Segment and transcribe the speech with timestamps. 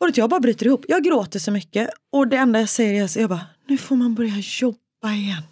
[0.00, 0.84] Och jag bara bryter ihop.
[0.88, 1.90] Jag gråter så mycket.
[2.12, 5.42] Och det enda jag säger är att jag bara, nu får man börja jobba igen.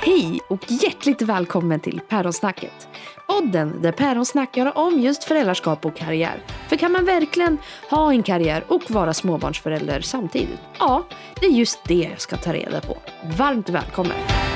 [0.00, 2.88] Hej och hjärtligt välkommen till Päronsnacket.
[3.28, 6.42] Podden där päron snackar om just föräldraskap och karriär.
[6.68, 7.58] För kan man verkligen
[7.90, 10.60] ha en karriär och vara småbarnsförälder samtidigt?
[10.78, 11.06] Ja,
[11.40, 12.96] det är just det jag ska ta reda på.
[13.38, 14.47] Varmt välkommen!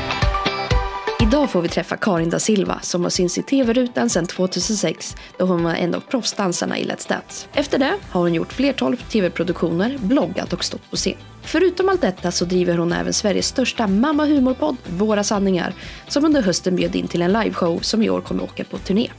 [1.33, 5.45] Idag får vi träffa Karin da Silva som har synts i tv-rutan sedan 2006 då
[5.45, 7.47] hon var en av proffsdansarna i Let's Dance.
[7.55, 11.17] Efter det har hon gjort flertal tv-produktioner, bloggat och stått på scen.
[11.43, 15.75] Förutom allt detta så driver hon även Sveriges största mamma humorpodd Våra sanningar
[16.09, 19.11] som under hösten bjöd in till en liveshow som i år kommer åka på turné.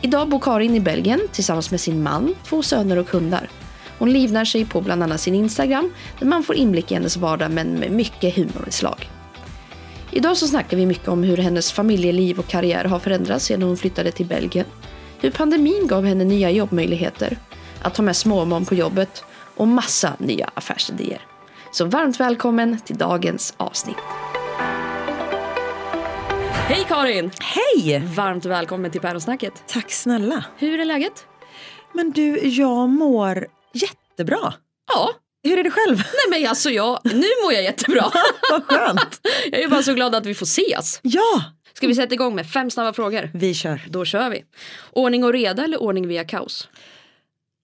[0.00, 3.48] Idag bor Karin i Belgien tillsammans med sin man, två söner och hundar.
[3.98, 7.50] Hon livnär sig på bland annat sin Instagram där man får inblick i hennes vardag
[7.50, 9.10] men med mycket humorinslag.
[10.12, 13.76] Idag så snackar vi mycket om hur hennes familjeliv och karriär har förändrats sedan hon
[13.76, 14.66] flyttade till Belgien.
[15.20, 17.38] Hur pandemin gav henne nya jobbmöjligheter,
[17.82, 19.24] att ha med småbarn på jobbet
[19.56, 21.20] och massa nya affärsidéer.
[21.72, 23.96] Så varmt välkommen till dagens avsnitt.
[26.50, 27.30] Hej Karin!
[27.40, 28.02] Hej!
[28.16, 29.62] Varmt välkommen till Päronsnacket.
[29.66, 30.44] Tack snälla.
[30.56, 31.26] Hur är läget?
[31.92, 34.54] Men du, jag mår jättebra.
[34.92, 35.10] Ja,
[35.42, 35.96] Hur är det själv?
[35.96, 38.12] nej men alltså jag, nu mår jag jättebra.
[38.50, 39.20] Vad skönt.
[39.50, 41.00] Jag är bara så glad att vi får ses.
[41.02, 41.42] Ja,
[41.74, 43.30] Ska vi sätta igång med fem snabba frågor?
[43.34, 43.80] vi kör.
[43.88, 44.44] Då kör vi.
[44.92, 46.68] Ordning och reda eller ordning via kaos?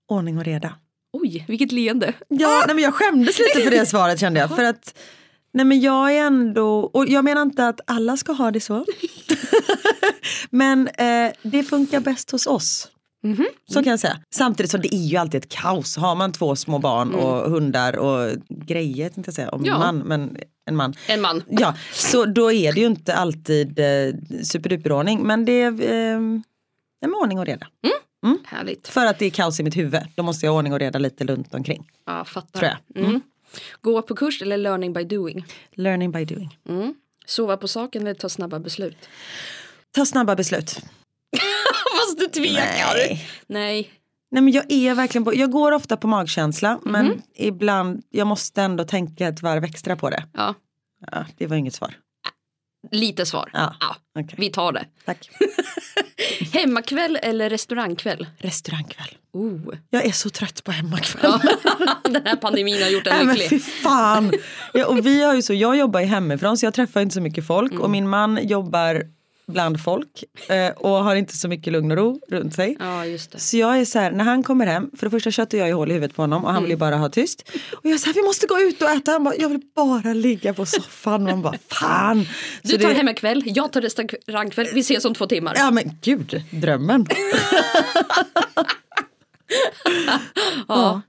[0.08, 0.74] Ordning och reda.
[1.12, 2.12] Oj, vilket leende.
[2.28, 4.56] Ja, nej, men jag skämdes lite för det svaret kände jag.
[4.56, 4.98] För att,
[5.52, 8.84] nej men jag är ändå, och jag menar inte att alla ska ha det så.
[10.50, 12.88] men eh, det funkar bäst hos oss.
[13.72, 14.18] Så kan jag säga.
[14.34, 15.96] Samtidigt så det är ju alltid ett kaos.
[15.96, 19.78] Har man två små barn och hundar och grejer tänkte jag säga, om Ja.
[19.78, 20.94] man, men en man.
[21.08, 21.42] En man.
[21.48, 25.22] Ja, så då är det ju inte alltid eh, superduperordning.
[25.22, 26.16] Men det är eh,
[27.04, 27.66] en ordning och reda.
[28.46, 28.88] Härligt.
[28.88, 30.00] För att det är kaos i mitt huvud.
[30.14, 31.86] Då måste jag ha ordning och reda lite runt omkring.
[32.06, 32.60] Ja, fattar.
[32.60, 33.04] Tror jag.
[33.04, 33.20] Mm.
[33.80, 35.44] Gå på kurs eller learning by doing?
[35.72, 36.58] Learning by doing.
[36.68, 36.94] Mm.
[37.26, 38.96] Sova på saken eller ta snabba beslut?
[39.90, 40.80] Ta snabba beslut.
[42.18, 42.94] Fast du tvekar.
[42.94, 43.28] Nej.
[43.46, 43.90] Nej.
[44.30, 46.92] Nej men jag är verkligen på, jag går ofta på magkänsla Mhm.
[46.92, 50.24] men ibland, jag måste ändå tänka ett varv extra på det.
[50.34, 50.54] Ja,
[51.12, 51.94] Ja, det var inget svar.
[52.90, 53.50] lite svar.
[53.52, 53.74] Ja.
[53.80, 54.84] Ja, Okej, vi tar det.
[55.04, 55.30] tack.
[56.52, 58.26] Hemmakväll eller restaurangkväll?
[58.38, 59.08] Restaurangkväll.
[59.32, 59.74] Oh.
[59.90, 61.32] Jag är så trött på hemmakväll.
[62.04, 63.62] Den här pandemin har gjort Nej en men fy lycklig.
[63.64, 64.32] fan.
[64.74, 67.20] Ja, och vi har ju så, jag jobbar ju hemifrån så jag träffar inte så
[67.20, 67.82] mycket folk Mm.
[67.82, 69.02] och min man jobbar
[69.52, 72.76] bland folk eh, och har inte så mycket lugn och ro runt sig.
[72.80, 73.02] Ja.
[73.36, 75.72] Så jag är så här, när han kommer hem, för det första köttar jag i
[75.72, 76.68] hål i huvudet på honom och han Mm.
[76.68, 77.50] vill bara ha tyst.
[77.72, 79.10] Och jag säger vi måste gå ut och äta.
[79.10, 81.22] Han bara, jag vill bara ligga på soffan.
[81.24, 82.24] Man bara, fan.
[82.24, 82.30] Så
[82.62, 84.66] Du tar det- hemmakväll, jag tar restaurangkväll.
[84.74, 85.54] Vi ses om två timmar.
[85.56, 87.06] Ja men gud, drömmen.
[90.68, 91.00] Ja.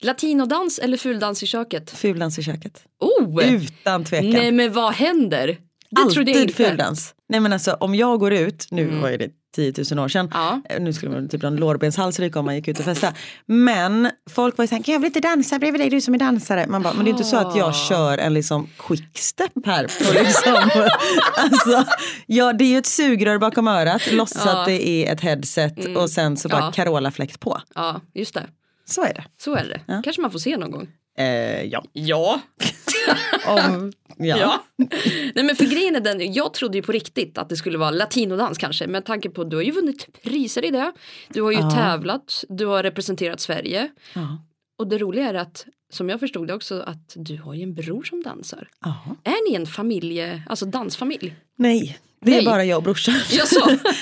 [0.00, 1.90] Latinodans eller fuldans i köket?
[1.90, 2.84] Fuldans i köket.
[3.00, 3.44] Oh!
[3.54, 4.30] Utan tvekan.
[4.30, 5.56] Nej men vad händer?
[5.96, 6.64] Det trodde jag Alltid inte.
[6.70, 7.14] fuldans.
[7.28, 10.30] Nej men alltså om jag går ut, nu var ju det 10 000 år sedan,
[10.34, 10.60] Ja.
[10.68, 13.12] Eh, nu skulle man typ ha en lårbenshals ryka om man gick ut och festa.
[13.46, 16.18] Men folk var ju såhär, kan jag vill inte dansa bredvid dig du som är
[16.18, 16.66] dansare?
[16.68, 17.58] Man bara, men det är inte så att Ah.
[17.58, 19.84] jag kör en liksom quickstep här.
[20.06, 20.70] På liksom.
[21.36, 21.84] alltså,
[22.26, 24.60] ja, det är ju ett sugrör bakom örat, låtsas Ja.
[24.60, 26.72] att det är ett headset och sen så bara Ja.
[26.72, 27.60] Carola-fläkt på.
[27.74, 28.46] Ja, just det.
[28.84, 29.24] Så är det.
[29.38, 30.00] Så är det.
[30.04, 30.88] Kanske man får se någon gång.
[31.18, 31.84] Eh, ja.
[31.92, 32.40] Ja.
[33.46, 34.36] Om, ja.
[34.38, 34.62] ja.
[35.34, 37.90] Nej men för grejen är den, jag trodde ju på riktigt att det skulle vara
[37.90, 38.86] latinodans kanske.
[38.86, 40.92] Med tanke på att du har ju vunnit priser i det.
[41.28, 41.70] Du har ju Ja.
[41.70, 43.88] tävlat, du har representerat Sverige.
[44.14, 44.42] Ja.
[44.78, 47.74] Och det roliga är att, som jag förstod det också, att du har ju en
[47.74, 48.68] bror som dansar.
[48.84, 49.16] Ja.
[49.24, 51.34] Är ni en familje, alltså dansfamilj?
[51.58, 52.40] Nej, det Nej.
[52.40, 53.14] är bara jag och brorsan.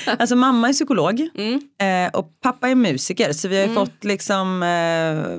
[0.18, 1.60] Alltså mamma är psykolog Mm.
[2.06, 5.38] eh, och pappa är musiker så vi har ju fått liksom eh,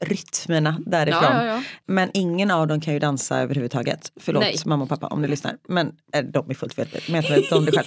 [0.00, 1.22] rytmerna därifrån.
[1.22, 1.62] Ja, ja, ja.
[1.86, 4.12] Men ingen av dem kan ju dansa överhuvudtaget.
[4.16, 4.56] Förlåt Nej.
[4.66, 5.56] mamma och pappa om ni lyssnar.
[5.68, 6.76] Men eh, de är fullt
[7.08, 7.86] medvetna om det själv.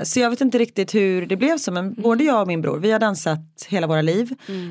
[0.00, 2.02] Eh, så jag vet inte riktigt hur det blev så men Mm.
[2.02, 4.30] både jag och min bror vi har dansat hela våra liv.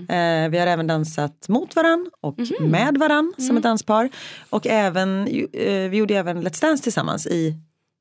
[0.09, 2.71] Eh, vi har även dansat mot varann och Mhm.
[2.71, 3.57] med varann som Mm.
[3.57, 4.09] ett danspar.
[4.49, 7.55] Och även, eh, vi gjorde även Let's Dance tillsammans i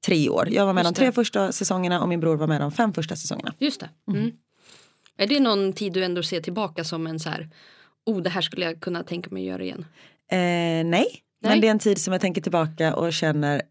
[0.07, 0.49] tre år.
[0.51, 1.13] Jag var med Just de tre det.
[1.13, 3.55] första säsongerna och min bror var med de fem första säsongerna.
[3.59, 3.89] Just det.
[4.13, 4.31] Mm.
[5.19, 7.49] Är det någon tid du ändå ser tillbaka som en så här,
[8.07, 9.87] oh det här skulle jag kunna tänka mig göra igen?
[10.33, 10.85] Eh, nej.
[10.85, 11.05] Nej.
[11.41, 13.63] men det är en tid som jag tänker tillbaka och känner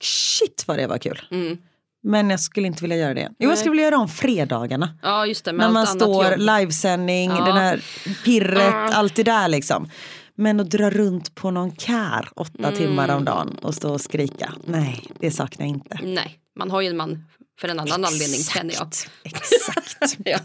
[0.00, 1.22] shit vad det var kul.
[1.30, 1.58] Mm.
[2.02, 3.28] Men jag skulle inte vilja göra det.
[3.38, 4.98] Jo, jag skulle vilja göra om fredagarna.
[5.02, 7.44] Ja just det, med När man står livesändning, Ja.
[7.44, 7.84] den här
[8.24, 8.88] pirret, Ah.
[8.92, 9.88] allt det där liksom.
[10.34, 12.74] Men att dra runt på någon kär åtta Mm.
[12.74, 14.52] timmar om dagen och stå och skrika.
[14.64, 15.98] Nej, det saknar jag inte.
[16.02, 17.24] Nej, man har ju en man
[17.60, 18.88] för en annan anledning känner jag.
[19.24, 20.16] Exakt.
[20.24, 20.38] Ja.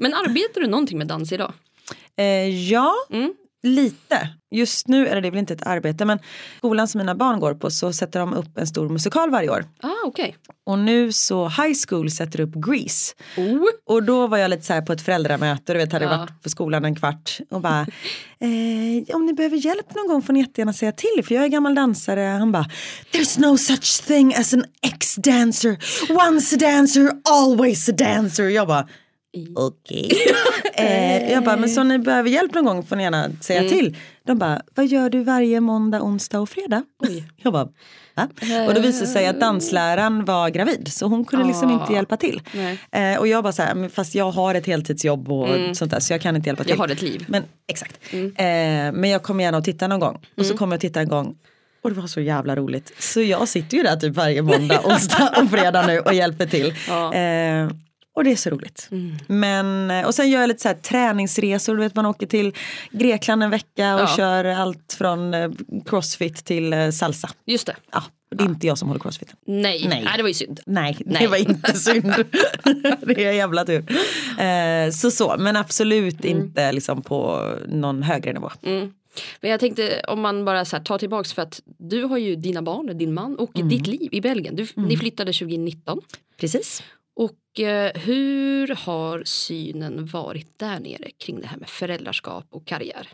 [0.00, 1.52] Men arbetar du någonting med dans idag?
[2.18, 3.32] Eh, ja, Mm.
[3.62, 4.28] lite.
[4.50, 6.18] Just nu är det väl inte ett arbete men
[6.58, 9.64] skolan som mina barn går på så sätter de upp en stor musikal varje år.
[9.82, 10.36] Ah, okej.
[10.66, 13.14] Och nu så High School sätter upp Grease.
[13.36, 13.64] Oh.
[13.86, 16.16] Och då var jag lite så här på ett föräldramöte, du vet hade Ja.
[16.16, 17.80] varit på skolan en kvart och bara
[18.40, 21.48] eh, om ni behöver hjälp någon gång får ni jättegärna säga till för jag är
[21.48, 22.20] gammal dansare.
[22.20, 22.66] Han bara
[23.12, 25.76] There's no such thing as an ex-dancer.
[26.28, 28.44] Once a dancer, always a dancer.
[28.48, 28.88] Jag bara
[29.56, 30.10] okej.
[30.74, 33.72] eh, jag bara men så ni behöver hjälp någon gång får ni gärna säga Mm.
[33.72, 33.96] till.
[34.26, 36.82] De bara vad gör du varje måndag, onsdag och fredag?
[37.42, 37.68] Jag bara
[38.14, 38.28] Va?
[38.68, 41.80] Och då visade det sig att dansläraren var gravid så hon kunde liksom Ah.
[41.82, 42.42] inte hjälpa till.
[42.90, 46.12] Eh, och jag bara så här, fast jag har ett heltidsjobb och sånt där så
[46.12, 46.72] jag kan inte hjälpa till.
[46.72, 46.80] Mm.
[46.82, 47.24] Jag har ett liv.
[47.28, 47.98] Men exakt.
[48.12, 48.22] Eh,
[48.92, 50.14] men jag kommer gärna att titta någon gång.
[50.14, 50.50] Och Mm.
[50.50, 51.34] så kommer jag att titta en gång.
[51.82, 52.92] Och det var så jävla roligt.
[52.98, 56.74] Så jag sitter ju där typ varje måndag, onsdag och fredag nu och hjälper till.
[56.88, 57.14] Ja.
[57.14, 57.68] Eh,
[58.18, 58.88] och det är så roligt.
[59.26, 61.74] Men, eh, och sen gör jag lite så här träningsresor.
[61.76, 62.52] Du vet man åker till
[62.90, 64.14] Grekland en vecka och Ja.
[64.16, 65.50] kör allt från eh,
[65.86, 67.30] crossfit till eh, salsa.
[67.46, 67.76] Just det.
[67.92, 69.34] Ja, det är inte jag som håller crossfit.
[69.46, 69.86] Nej.
[69.88, 70.02] Nej.
[70.04, 70.60] Nej, det var ju synd.
[70.66, 71.26] Nej, det Nej.
[71.26, 72.14] var inte synd.
[73.00, 73.84] det är jävla tur.
[74.38, 78.50] Eh, så så, men absolut inte liksom på någon högre nivå.
[78.62, 78.92] Mm.
[79.40, 82.36] Men jag tänkte om man bara så här, tar tillbaks för att du har ju
[82.36, 83.68] dina barn, din man och Mm.
[83.68, 84.56] ditt liv i Belgien.
[84.56, 86.00] Du, Ni flyttade 2019.
[86.40, 86.82] Precis.
[87.18, 93.08] Och eh, hur har synen varit där nere kring det här med föräldraskap och karriär?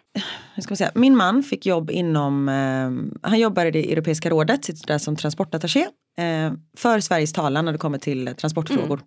[0.54, 0.90] Hur ska säga?
[0.94, 5.16] Min man fick jobb inom, eh, han jobbar i det Europeiska rådet, sitter där som
[5.16, 5.86] transportattaché
[6.18, 9.00] eh, för Sveriges talan när det kommer till transportfrågor.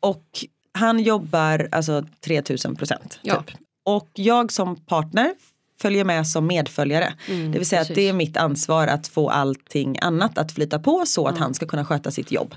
[0.00, 0.24] Och
[0.72, 3.18] han jobbar alltså 3000 procent.
[3.22, 3.42] Ja.
[3.42, 3.56] Typ.
[3.84, 5.34] Och jag som partner
[5.80, 7.14] följer med som medföljare.
[7.26, 7.90] det vill säga precis.
[7.90, 11.54] att det är mitt ansvar att få allting annat att flyta på så att han
[11.54, 12.54] ska kunna sköta sitt jobb.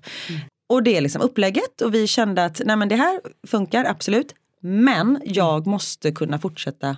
[0.74, 4.36] Och det är liksom upplägget och vi kände att nej men det här funkar absolut.
[4.60, 6.98] Men jag måste kunna fortsätta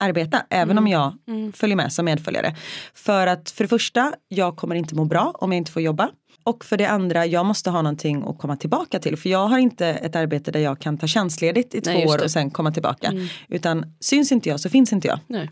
[0.00, 1.14] arbeta även om jag
[1.54, 2.56] följer med som medföljare.
[2.94, 6.10] För att för det första, jag kommer inte må bra om jag inte får jobba.
[6.44, 9.16] Och för det andra, jag måste ha någonting att komma tillbaka till.
[9.16, 12.24] För jag har inte ett arbete där jag kan ta tjänstledigt i två Nej, år
[12.24, 13.12] och sen komma tillbaka.
[13.48, 15.18] Utan syns inte jag så finns inte jag.
[15.26, 15.50] Nej.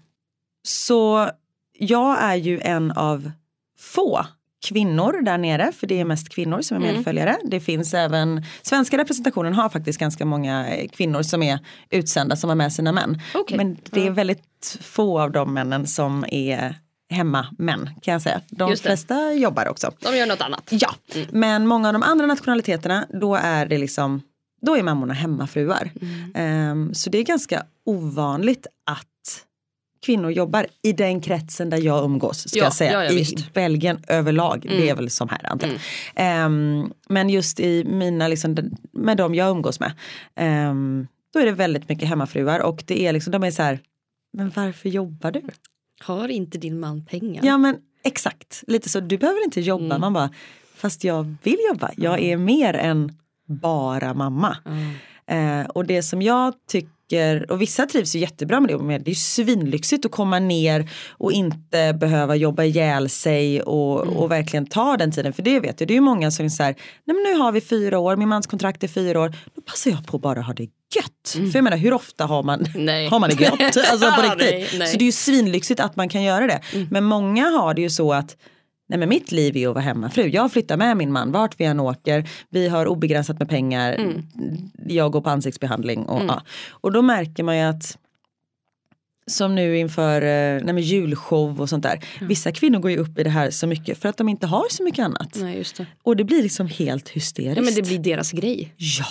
[0.63, 1.31] Så
[1.79, 3.31] jag är ju en av
[3.79, 4.27] få
[4.63, 6.95] kvinnor där nere, för det är mest kvinnor som är Mm.
[6.95, 7.37] medföljare.
[7.45, 11.59] Det finns även, svenska representationen har faktiskt ganska många eh, kvinnor som är
[11.91, 13.21] utsända som har med sina män.
[13.35, 13.57] Okej.
[13.57, 16.75] Men det är väldigt få av de männen som är
[17.11, 18.41] hemmamän kan jag säga.
[18.51, 19.91] De flesta jobbar också.
[19.99, 20.69] De gör något annat.
[20.71, 20.95] Ja,
[21.31, 24.23] men många av de andra nationaliteterna då är det liksom
[24.67, 25.91] då är mammorna hemmafruar.
[26.01, 26.33] Mm.
[26.35, 29.45] Ehm, så det är ganska ovanligt att
[30.03, 32.49] kvinnor jobbar i den kretsen där jag umgås.
[32.49, 32.93] Ska Ja, jag säga.
[32.93, 33.39] ja, ja, I visst.
[33.39, 33.49] Mm.
[33.55, 35.77] Belgien överlag, det är väl som här antar jag.
[36.15, 38.57] Ehm, men just i mina, liksom,
[38.93, 39.93] med de jag umgås med,
[40.37, 43.79] ehm, då är det väldigt mycket hemmafruar och det är liksom, de är så här,
[44.33, 45.43] men varför jobbar du?
[46.01, 47.45] Har inte din man pengar?
[47.45, 49.85] Ja men exakt, lite så, du behöver inte jobba.
[49.85, 50.01] Mm.
[50.01, 50.31] Man bara,
[50.77, 53.13] fast jag vill jobba, jag är mer än
[53.49, 54.57] bara mamma.
[55.27, 56.92] Eh, och det som jag tycker,
[57.49, 61.33] och vissa trivs ju jättebra med det, det är ju svinlyxigt att komma ner och
[61.33, 64.17] inte behöva jobba ihjäl sig och, Mm.
[64.17, 65.33] och verkligen ta den tiden.
[65.33, 67.39] För det vet jag, det är ju många som är så här, nej men nu
[67.39, 70.23] har vi fyra år, min mans kontrakt är fyra år, då passar jag på att
[70.23, 70.63] bara ha det
[70.97, 71.51] gött.
[71.53, 72.85] För jag menar hur ofta har man, Mm.
[72.85, 73.09] Nej.
[73.09, 73.77] har man det gött?
[73.91, 74.51] Alltså på riktigt.
[74.51, 74.89] Nej, nej.
[74.89, 76.61] Så det är ju svinlyxigt att man kan göra det.
[76.75, 76.89] Mm.
[76.91, 78.37] Men många har det ju så att
[78.93, 80.29] Nej men mitt liv är att vara hemmafru.
[80.29, 82.29] Jag flyttar med min man vart vi än åker.
[82.51, 83.93] Vi har obegränsat med pengar.
[83.93, 84.23] Mm.
[84.87, 86.05] Jag går på ansiktsbehandling.
[86.05, 86.43] Och, ja.
[86.71, 87.99] och då märker man ju att
[89.27, 92.01] som nu inför eh, nej julshow och sånt där.
[92.21, 94.65] Vissa kvinnor går ju upp i det här så mycket för att de inte har
[94.71, 95.37] så mycket annat.
[95.41, 95.87] Nej, just det.
[96.03, 97.57] Och det blir liksom helt hysteriskt.
[97.57, 98.75] Ja, men det blir deras grej.
[98.77, 99.07] Ja,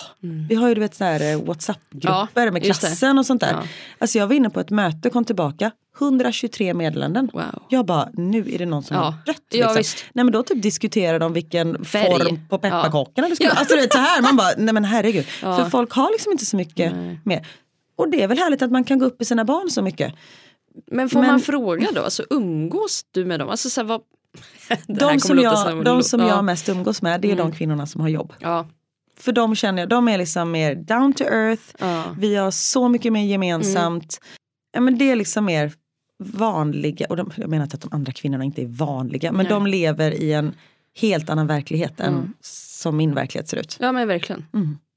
[0.50, 2.60] vi har ju du vet så här eh, WhatsApp-grupper Ja, med det.
[2.66, 3.52] klassen och sånt där.
[3.52, 3.64] Ja.
[3.98, 7.30] Alltså jag var inne på ett möte kom tillbaka, 123 meddelanden.
[7.34, 7.64] Wow.
[7.70, 9.04] Jag bara, nu är det någon som Ja.
[9.04, 9.38] har dött.
[9.50, 9.78] Ja, Liksom.
[9.78, 10.06] visst.
[10.14, 12.06] nej men då typ diskuterar de vilken Färg.
[12.20, 13.60] form på pepparkakorna det skulle vara.
[13.60, 15.26] Alltså du vet så här, man bara, nej men herregud.
[15.26, 17.48] För folk har liksom inte så mycket mer.
[17.96, 20.14] Och det är väl härligt att man kan gå upp i sina barn så mycket.
[20.92, 23.50] Men får Men- man fråga då, alltså umgås du med dem?
[23.50, 24.02] Alltså, så här, vad...
[24.88, 26.28] De som, jag, som- de som ja.
[26.28, 28.34] jag mest umgås med, det är de kvinnorna som har jobb.
[28.40, 28.68] Ja,
[29.18, 31.64] För de känner jag, de är liksom mer down to earth.
[31.80, 32.04] ja.
[32.18, 34.20] Vi har så mycket mer gemensamt.
[34.74, 35.74] Ja, men det är liksom mer
[36.24, 39.50] vanliga, och de, jag menar inte att de andra kvinnorna inte är vanliga, men Nej.
[39.54, 40.54] de lever i en
[41.00, 43.78] helt annan verklighet än som min verklighet ser ut.
[43.80, 44.46] ja men verkligen.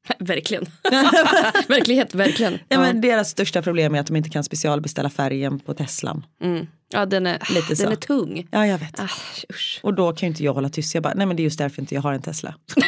[0.19, 0.67] verkligen.
[1.69, 2.53] Verklighet, verkligen.
[2.53, 2.59] Ja.
[2.69, 2.81] Ja.
[2.81, 6.27] men deras största problem är att de inte kan specialbeställa färgen på Teslan.
[6.43, 6.67] Mm.
[6.93, 7.91] ja den, är, Lite den så.
[7.91, 8.49] är tung.
[8.51, 9.01] Ja jag vet.
[9.01, 9.09] Ah,
[9.51, 9.81] usch.
[9.83, 10.95] Och då kan ju inte jag hålla tyst.
[10.95, 12.55] Jag bara, nej men det är just därför inte jag har en Tesla.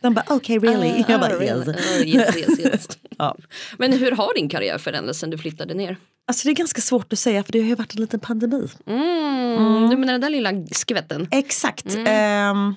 [0.00, 1.04] De bara okej okay, really?
[1.08, 1.68] Jag bara Ah, yes.
[1.68, 2.88] Ah, yes, yes, yes.
[3.18, 3.36] Ja.
[3.78, 5.96] Men hur har din karriär förändrats sen du flyttade ner?
[6.26, 8.68] Alltså det är ganska svårt att säga för det har ju varit en liten pandemi.
[8.86, 9.90] Mm.
[9.90, 11.28] Du menar den där lilla skvätten?
[11.30, 11.94] Exakt.
[11.94, 12.06] Mm.
[12.06, 12.74] Ehm,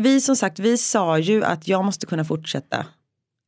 [0.00, 2.86] vi som sagt, vi sa ju att jag måste kunna fortsätta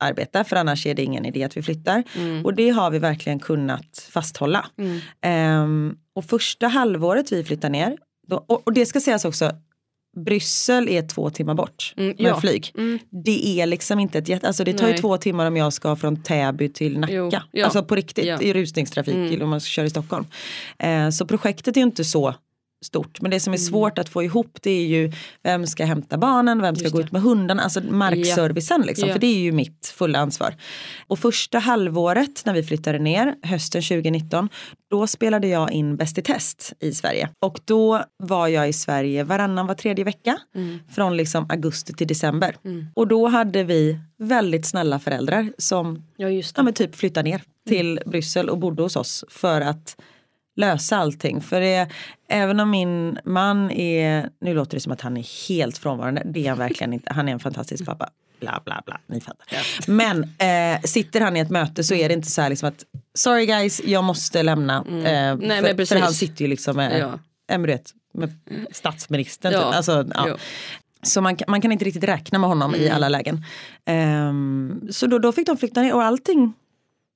[0.04, 2.02] arbeta för annars är det ingen idé att vi flyttar.
[2.16, 2.44] Mm.
[2.44, 4.66] Och det har vi verkligen kunnat fasthålla.
[4.78, 5.00] Mm.
[5.20, 9.50] Ehm, och första halvåret vi flyttar ner, då, och, och det ska sägas också,
[10.24, 12.40] Bryssel är två timmar bort Mm, med ja.
[12.40, 12.72] flyg.
[12.78, 12.98] Mm.
[13.24, 15.00] Det är liksom inte ett jätte, alltså det tar ju Nej.
[15.00, 17.12] två timmar om jag ska från Täby till Nacka.
[17.12, 17.64] Jo, ja.
[17.64, 18.40] Alltså på riktigt Ja.
[18.40, 19.42] i rusningstrafik Mm.
[19.42, 20.26] om man kör i Stockholm.
[20.78, 22.34] Eh, så projektet är ju inte så
[22.82, 23.20] stort.
[23.20, 23.66] Men det som är Mm.
[23.66, 25.12] svårt att få ihop det är ju
[25.42, 29.08] vem ska hämta barnen, vem ska gå ut med hundarna, alltså markservicen liksom.
[29.08, 29.14] Ja.
[29.14, 30.54] För det är ju mitt fulla ansvar.
[31.06, 34.48] Och första halvåret när vi flyttade ner, hösten 2019,
[34.90, 37.28] då spelade jag in Bäst i test i Sverige.
[37.40, 40.38] Och då var jag i Sverige varannan, var tredje vecka.
[40.54, 40.78] Mm.
[40.90, 42.56] Från liksom augusti till december.
[42.64, 42.86] Mm.
[42.94, 47.42] Och då hade vi väldigt snälla föräldrar som Ja just ja, men typ flyttade ner
[47.68, 49.96] till Bryssel och bodde hos oss för att
[50.56, 51.40] lösa allting.
[51.40, 51.88] För det,
[52.28, 56.44] även om min man är, nu låter det som att han är helt frånvarande, det
[56.44, 58.08] är han verkligen inte, han är en fantastisk pappa.
[58.40, 59.46] Bla bla bla, ni fattar.
[59.90, 62.84] Men eh, sitter han i ett möte så är det inte så här liksom att
[63.14, 64.76] sorry guys, jag måste lämna.
[64.76, 67.18] Eh, men för, för han sitter ju liksom med, Ja.
[67.46, 67.58] ja.
[67.58, 68.32] du vet, med
[68.70, 69.52] statsministern.
[69.52, 69.58] Ja.
[69.64, 69.76] Typ.
[69.76, 70.36] Alltså, ja.
[71.02, 73.44] Så man, kan- man kan inte riktigt räkna med honom i alla lägen.
[73.84, 76.52] Ehm, så då, då fick de flytta ner och allting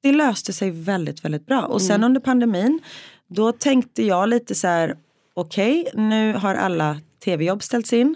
[0.03, 1.63] det löste sig väldigt, väldigt bra.
[1.63, 2.81] Och sen under pandemin
[3.29, 4.97] då tänkte jag lite så här
[5.35, 8.15] okej nu har alla tv-jobb ställts in.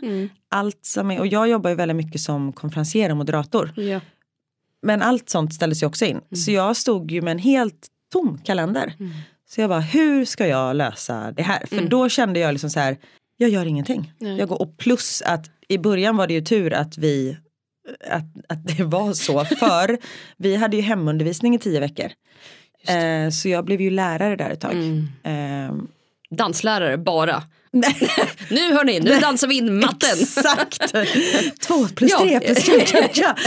[0.48, 3.72] Allt som är, och jag jobbar ju väldigt mycket som konferencier och moderator.
[3.76, 4.00] Ja.
[4.82, 6.20] Men allt sånt ställdes ju också in.
[6.34, 8.94] Så jag stod ju med en helt tom kalender.
[9.48, 11.66] Så jag bara, hur ska jag lösa det här?
[11.66, 12.96] För då kände jag liksom så här,
[13.36, 14.12] jag gör ingenting.
[14.18, 14.38] Nej.
[14.38, 17.36] Jag går, och plus att i början var det ju tur att vi
[18.10, 19.44] att, att det var så.
[19.58, 19.98] För
[20.36, 22.10] vi hade ju hemundervisning i tio veckor.
[22.88, 24.72] Eh, så jag blev ju lärare där ett tag.
[24.72, 25.08] Mm.
[25.24, 25.74] Eh,
[26.36, 27.42] Danslärare bara.
[28.50, 30.18] Nu hörni, nu dansar vi in matten.
[30.20, 30.92] exakt!
[31.66, 32.18] Två plus Ja.
[32.18, 33.36] tre plus tre, tja, tja.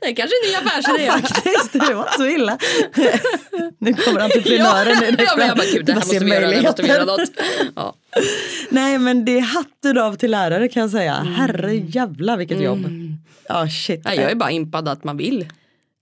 [0.00, 1.04] Det är kanske en ny affärsidé.
[1.04, 2.58] Ja, faktiskt, det var inte så illa.
[3.78, 4.96] nu kommer entreprenören.
[5.18, 7.04] Ja, ja, men jag bara, gud, det här måste vi göra, det måste vi göra
[7.04, 7.30] något.
[7.76, 7.94] Ja.
[8.68, 11.14] Nej men det är hatten av till lärare kan jag säga.
[11.14, 12.86] Herre jävla vilket jobb.
[13.48, 14.00] Ja shit.
[14.04, 15.46] Nej, jag är bara impad att man vill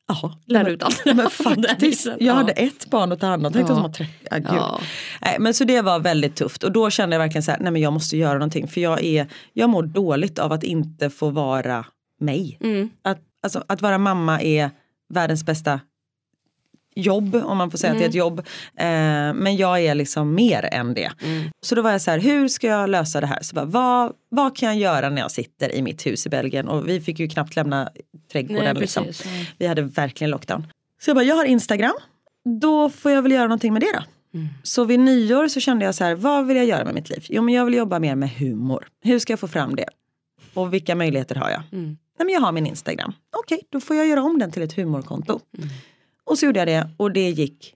[0.08, 0.76] Ja, lära
[1.14, 2.32] men- faktiskt, jag Ja.
[2.32, 3.52] hade ett barn att ta hand om.
[3.52, 3.76] Tänkte Ja.
[3.76, 4.12] som var 30.
[4.30, 4.46] Ja, gud.
[4.46, 4.80] Ja.
[5.22, 7.72] Nej, men så det var väldigt tufft och då kände jag verkligen så här, nej
[7.72, 11.30] men jag måste göra någonting för jag, är, jag mår dåligt av att inte få
[11.30, 11.84] vara
[12.20, 12.58] mig.
[12.60, 12.90] Mm.
[13.04, 14.70] Att, alltså, att vara mamma är
[15.14, 15.80] världens bästa
[16.98, 18.38] jobb om man får säga att det är ett jobb.
[18.38, 18.84] Eh,
[19.34, 21.10] men jag är liksom mer än det.
[21.22, 21.50] Mm.
[21.60, 23.42] Så då var jag så här, hur ska jag lösa det här?
[23.42, 26.68] Så bara, vad, vad kan jag göra när jag sitter i mitt hus i Belgien?
[26.68, 27.90] Och vi fick ju knappt lämna
[28.32, 28.64] trädgården.
[28.64, 29.04] Nej, liksom.
[29.58, 30.66] Vi hade verkligen lockdown.
[31.00, 31.94] Så jag bara, jag har Instagram.
[32.60, 34.02] Då får jag väl göra någonting med det då.
[34.38, 34.48] Mm.
[34.62, 37.26] Så vid nyår så kände jag så här, vad vill jag göra med mitt liv?
[37.28, 38.88] Jo men jag vill jobba mer med humor.
[39.04, 39.86] Hur ska jag få fram det?
[40.54, 41.62] Och vilka möjligheter har jag?
[41.72, 41.84] Mm.
[42.18, 43.12] Nej men jag har min Instagram.
[43.36, 45.40] Okej, då får jag göra om den till ett humorkonto.
[45.58, 45.68] Mm.
[46.28, 47.74] Och så gjorde jag det och det gick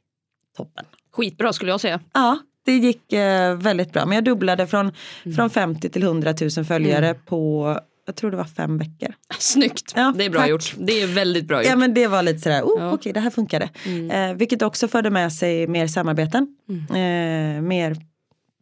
[0.56, 0.85] toppen.
[1.12, 2.00] Skitbra skulle jag säga.
[2.12, 4.06] Ja, det gick eh, väldigt bra.
[4.06, 4.92] Men jag dubblade från,
[5.25, 5.37] Mm.
[5.37, 9.14] från 50 till 100 000 följare på, jag tror det var fem veckor.
[9.38, 10.50] Snyggt, Ja, det är bra tack.
[10.50, 10.75] gjort.
[10.78, 11.71] Det är väldigt bra gjort.
[11.71, 12.92] Ja men det var lite sådär, oh, Ja.
[12.92, 13.71] okej det här funkade.
[13.87, 14.11] Mm.
[14.30, 16.56] Eh, vilket också förde med sig mer samarbeten,
[16.90, 17.97] eh, mer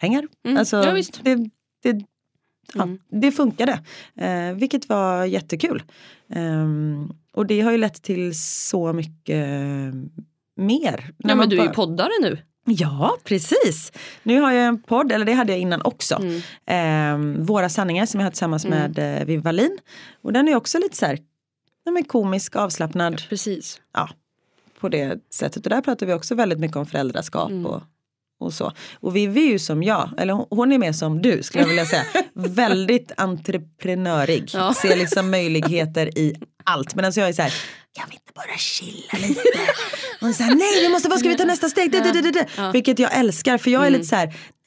[0.00, 0.24] pengar.
[0.44, 0.56] Mm.
[0.56, 1.20] Alltså, Ja, visst.
[1.24, 1.34] Det,
[1.82, 2.04] det,
[2.74, 2.98] ja, Mm.
[3.10, 3.80] det funkade,
[4.16, 5.82] eh, vilket var jättekul.
[6.34, 9.46] Ehm, och det har ju lett till så mycket
[10.56, 11.10] mer.
[11.18, 12.38] Ja men du är ju poddare nu.
[12.64, 13.92] Ja, precis.
[14.22, 16.14] Nu har jag en podd, eller det hade jag innan också.
[16.16, 16.40] Mm.
[16.66, 19.78] Ehm, Våra sanningar som jag har tillsammans med eh, Viv Wallin.
[20.22, 21.18] Och den är också lite så här,
[21.84, 23.80] ja, men komisk, avslappnad Precis.
[23.94, 24.08] ja,
[24.80, 25.66] på det sättet.
[25.66, 27.66] Och där pratar vi också väldigt mycket om föräldraskap Mm.
[27.66, 27.82] och,
[28.40, 28.72] och så.
[28.94, 31.68] Och Viv är ju som jag, eller hon- hon är mer som du skulle jag
[31.68, 32.02] vilja säga.
[32.34, 34.50] väldigt entreprenörig.
[34.54, 34.74] Ja.
[34.74, 36.34] Ser liksom möjligheter i
[36.64, 36.94] allt.
[36.94, 37.54] Men alltså jag är så här,
[37.96, 39.42] jag vill inte bara chilla lite.
[40.20, 41.92] Och säger nej vi måste, vad ska vi ta nästa steg?
[41.92, 42.46] Det, det, det.
[42.56, 42.70] Ja.
[42.70, 43.98] Vilket jag älskar för jag är Mm.
[44.00, 44.26] lite så här,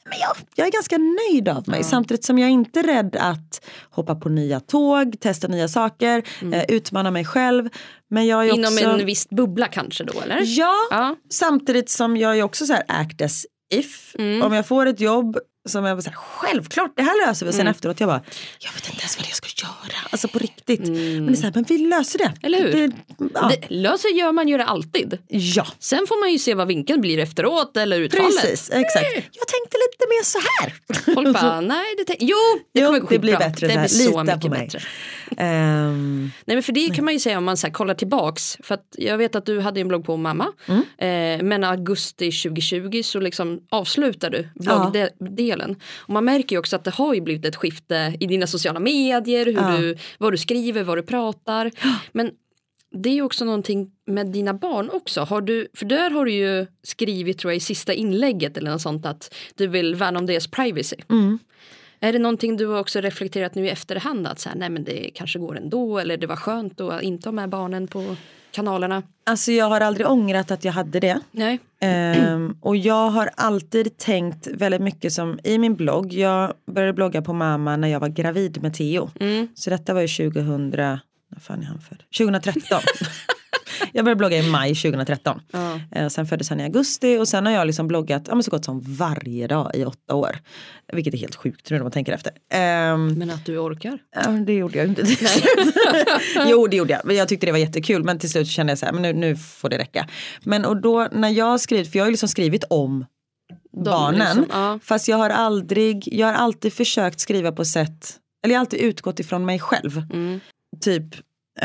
[0.10, 3.66] men jag, jag är ganska nöjd av mig samtidigt som jag inte är rädd att
[3.90, 6.24] hoppa på nya tåg, testa nya saker,
[6.54, 7.70] eh, utmana mig själv.
[8.10, 8.60] Men jag är Mm.
[8.60, 8.86] Inom också...
[8.90, 10.40] en viss bubbla kanske då eller?
[10.44, 11.16] Ja, Ja.
[11.30, 14.16] samtidigt som jag är också så här act as if.
[14.20, 14.42] Mm.
[14.42, 15.38] Om jag får ett jobb
[15.70, 17.52] som jag bara så här, självklart det här löser vi.
[17.52, 17.72] Sen Mm.
[17.72, 18.22] efteråt jag bara,
[18.60, 20.08] jag vet inte ens vad jag ska göra.
[20.10, 20.80] Alltså på riktigt.
[20.80, 20.90] viktigt.
[20.98, 22.34] Men det är så här, men vi löser det.
[22.44, 22.72] Eller hur?
[22.88, 22.94] Det,
[23.34, 23.52] ja.
[23.62, 25.18] Det, löser gör man ju det alltid.
[25.28, 28.42] ja, Sen får man ju se vad vinkeln blir efteråt eller utfallet.
[28.42, 28.70] precis.
[28.70, 29.06] Exakt.
[29.16, 30.74] Jag tänkte lite mer så här.
[31.14, 32.38] Folk bara, nej det tänk- Jo,
[32.74, 33.50] det Jo, kommer gå det blir skitbra.
[33.50, 33.80] bättre Det här.
[33.80, 34.80] blir så Lita mycket bättre.
[35.38, 38.58] Ehm, Nej men för det kan man ju säga om man så här kollar tillbaks.
[38.64, 40.48] För att jag vet att du hade en blogg på mamma.
[40.68, 40.82] Mm.
[40.98, 45.76] Eh, men augusti 2020 så liksom avslutar du bloggdelen.
[45.98, 48.80] Och man märker ju också att det har ju blivit ett skifte i dina sociala
[48.80, 49.46] medier.
[49.46, 49.78] Hur Ja.
[49.78, 51.72] du, vad du skriver, vad du pratar.
[52.12, 52.32] Men
[52.96, 55.22] det är ju också någonting med dina barn också.
[55.22, 58.82] Har du, för där har du ju skrivit tror jag i sista inlägget eller något
[58.82, 60.96] sånt att du vill värna om deras privacy.
[61.10, 61.40] mm.
[62.04, 64.84] Är det någonting du har också reflekterat nu i efterhand att så här, nej men
[64.84, 68.16] det kanske går ändå eller det var skönt att inte ha med barnen på
[68.52, 69.04] kanalerna?
[69.24, 71.20] Alltså jag har aldrig ångrat att jag hade det.
[71.32, 71.60] Nej.
[71.80, 76.14] Ehm, och jag har alltid tänkt väldigt mycket som i min blogg.
[76.14, 79.10] Jag började blogga på mamma när jag var gravid med Theo.
[79.20, 79.48] Mm.
[79.56, 81.00] Så detta var ju 2000, när
[81.42, 82.04] fan är han född?
[82.18, 82.80] 2013.
[83.94, 85.42] jag började blogga i maj 2013.
[85.52, 85.80] Ja.
[85.92, 88.52] Eh, sen föddes han i augusti och sen har jag liksom bloggat ja, men så
[88.52, 90.38] gott som varje dag i åtta år.
[90.94, 92.32] Vilket är helt sjukt nu när man tänker efter.
[92.50, 94.00] Ehm, Men att du orkar?
[94.16, 95.76] Ja, det gjorde jag inte till slut.
[96.48, 98.78] jo det gjorde jag, men jag tyckte det var jättekul men till slut kände jag
[98.78, 100.08] så här, men nu, nu får det räcka.
[100.44, 103.06] Men och då när jag skrivit, för jag har ju liksom skrivit om
[103.86, 104.38] barnen.
[104.38, 104.80] liksom, ja.
[104.84, 108.80] Fast jag har aldrig, jag har alltid försökt skriva på sätt, eller jag har alltid
[108.80, 110.02] utgått ifrån mig själv.
[110.14, 110.40] Mm.
[110.82, 111.04] Typ,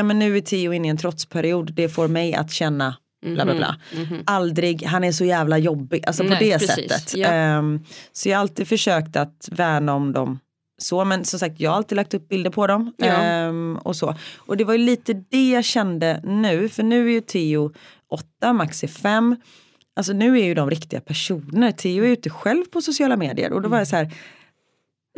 [0.03, 3.55] men nu är Theo inne i en trotsperiod, det får mig att känna bla bla
[3.55, 3.77] bla.
[3.97, 4.23] Mhm.
[4.27, 7.15] Aldrig, han är så jävla jobbig, alltså på Nej, det precis, sättet.
[7.17, 7.29] ja.
[7.29, 10.39] Ehm, så jag har alltid försökt att värna om dem
[10.79, 12.93] så men som sagt jag har alltid lagt upp bilder på dem.
[12.97, 13.07] Ja.
[13.07, 14.15] Ehm, och så.
[14.37, 17.73] Och det var ju lite det jag kände nu, för nu är ju Theo
[18.11, 19.37] åtta, Max är fem.
[19.97, 21.73] Alltså nu är ju de riktiga personer.
[21.73, 24.13] Theo är ute själv på sociala medier och då var jag så här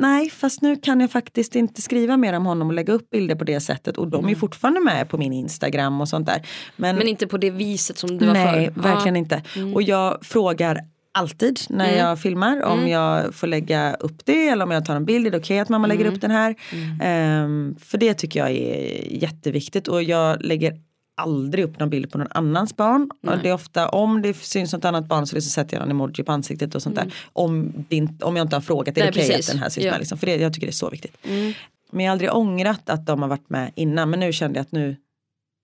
[0.00, 3.34] Nej, fast nu kan jag faktiskt inte skriva mer om honom och lägga upp bilder
[3.34, 3.96] på det sättet.
[3.98, 6.46] Och de är ju fortfarande med på min Instagram och sånt där.
[6.76, 8.82] Men, Men inte på det viset som du var nej, förr?
[8.82, 9.18] verkligen ja.
[9.18, 9.42] inte.
[9.74, 10.78] Och jag frågar
[11.12, 11.98] alltid när Mm.
[11.98, 15.26] jag filmar om jag får lägga upp det eller om jag tar en bild.
[15.26, 16.14] Är det okej att mamma lägger Mm.
[16.14, 16.54] upp den här?
[17.02, 20.72] Ehm, för det tycker jag är jätteviktigt och jag lägger
[21.20, 23.10] aldrig upp någon bild på någon annans barn.
[23.26, 25.90] Och det är ofta om det syns något annat barn så liksom sätter jag en
[25.90, 27.14] emoji på ansiktet och sånt där.
[27.32, 29.14] Om, inte, om jag inte har frågat, är det Mm.
[29.14, 29.48] Nej, okej precis.
[29.48, 29.90] att den här syns Ja.
[29.90, 30.00] med?
[30.00, 30.18] Liksom?
[30.18, 31.16] För det, jag tycker det är så viktigt.
[31.22, 31.52] Mm.
[31.90, 34.10] Men jag har aldrig ångrat att de har varit med innan.
[34.10, 34.96] Men nu kände jag att nu,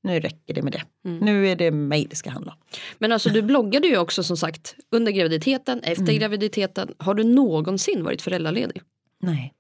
[0.03, 0.83] nu räcker det med det.
[1.09, 1.19] Mm.
[1.19, 2.59] Nu är det mig det ska handla om.
[2.99, 6.19] Men alltså du bloggade ju också som sagt under graviditeten, efter Mm.
[6.19, 6.95] graviditeten.
[6.99, 8.83] Har du någonsin varit föräldraledig?
[9.23, 9.53] Nej.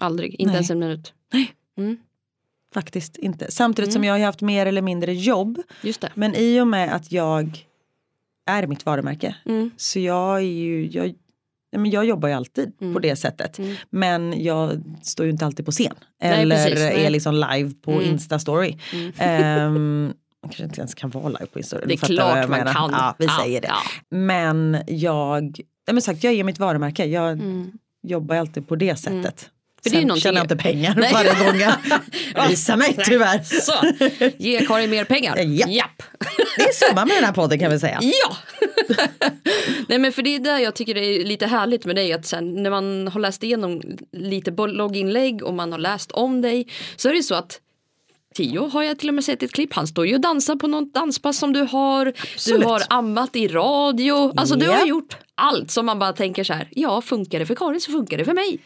[0.00, 0.54] Aldrig, inte Nej.
[0.54, 1.12] ens en minut?
[1.32, 1.52] Nej.
[1.78, 1.96] Mm.
[2.74, 3.50] Faktiskt inte.
[3.50, 3.92] Samtidigt Mm.
[3.92, 5.62] som jag har haft mer eller mindre jobb.
[6.14, 7.66] Men i och med att jag
[8.50, 9.36] är mitt varumärke.
[9.46, 9.70] Mm.
[9.76, 11.14] Så jag är ju, jag,
[11.76, 12.92] men jag jobbar ju alltid Mm.
[12.94, 13.58] på det sättet.
[13.58, 13.74] Mm.
[13.90, 15.94] Men jag står ju inte alltid på scen.
[16.22, 18.04] Nej, eller precis, är liksom live på Mm.
[18.04, 18.78] Insta-story.
[18.92, 19.12] Mm.
[19.18, 21.78] Ehm, man kanske inte ens kan vara live på Insta.
[21.86, 22.72] Det är klart man menar.
[22.72, 22.90] kan.
[22.90, 23.68] Ja, vi säger det.
[23.68, 23.76] ja.
[24.16, 27.04] Men jag, nej, men sagt, jag är mitt varumärke.
[27.04, 27.72] Jag Mm.
[28.02, 29.50] jobbar alltid på det sättet.
[29.82, 31.12] För det är Sen tjänar jag inte pengar Nej.
[31.12, 31.60] varje gång
[32.34, 33.42] jag visar mig tyvärr.
[33.42, 33.72] Så,
[34.38, 35.36] ge Karin mer pengar.
[35.52, 35.68] Ja.
[35.68, 36.02] Japp.
[36.56, 37.98] Det är summan med den här podden kan vi säga.
[38.02, 38.36] Ja!
[39.88, 42.26] Nej men för det är där jag tycker det är lite härligt med dig att
[42.26, 46.66] sen när man har läst igenom lite blogginlägg och man har läst om dig
[46.96, 47.60] så är det så att
[48.34, 50.66] Tio har jag till och med sett ett klipp, han står ju och dansar på
[50.66, 52.12] något danspass som du har.
[52.34, 52.60] Absolut.
[52.60, 56.52] Du har ammat i radio, alltså du har gjort allt som man bara tänker så
[56.52, 58.58] här, ja funkar det för Karin så funkar det för mig.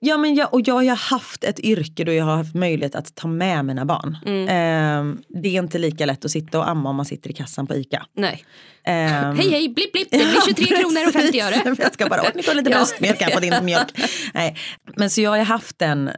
[0.00, 3.14] Ja, men jag, och jag har haft ett yrke då jag har haft möjlighet att
[3.14, 4.18] ta med mina barn.
[4.26, 4.48] Mm.
[4.48, 7.66] Ehm, det är inte lika lätt att sitta och amma om man sitter i kassan
[7.66, 8.06] på ICA.
[8.16, 8.44] Nej.
[8.84, 11.76] Ehm, Hej hej, blipp blipp, det blir 23 kronor och 50 öre.
[11.78, 12.76] Jag ska bara, åh, lite Ja.
[12.76, 13.88] bröstmjölk här på din mjölk.
[14.34, 14.56] Nej.
[14.96, 16.10] Men så jag har haft den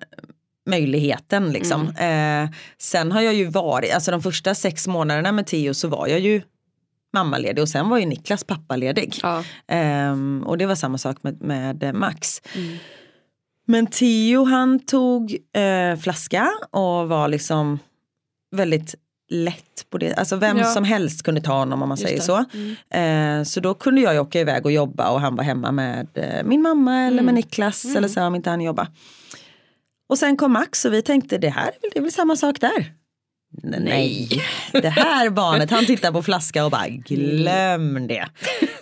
[0.70, 1.92] möjligheten liksom.
[1.98, 2.44] Mm.
[2.44, 6.06] Eh, sen har jag ju varit, alltså de första sex månaderna med Theo så var
[6.06, 6.42] jag ju
[7.12, 9.18] mammaledig och sen var ju Niklas pappaledig.
[9.22, 9.44] Ja.
[9.68, 12.42] Ehm, och det var samma sak med, med Max.
[12.54, 12.76] Mm.
[13.70, 17.78] Men Theo han tog eh, flaska och var liksom
[18.56, 18.94] väldigt
[19.30, 20.14] lätt på det.
[20.14, 20.64] Alltså vem Ja.
[20.64, 22.24] som helst kunde ta honom om man Just säger det.
[22.24, 22.44] så.
[22.90, 23.38] Mm.
[23.40, 26.44] Eh, så då kunde jag åka iväg och jobba och han var hemma med eh,
[26.44, 27.24] min mamma eller Mm.
[27.24, 28.88] med Niklas eller så om inte han jobba.
[30.08, 32.92] Och sen kom Max och vi tänkte det här det är väl samma sak där.
[33.62, 34.28] Nej,
[34.72, 38.26] det här barnet han tittar på flaska och bara glöm det.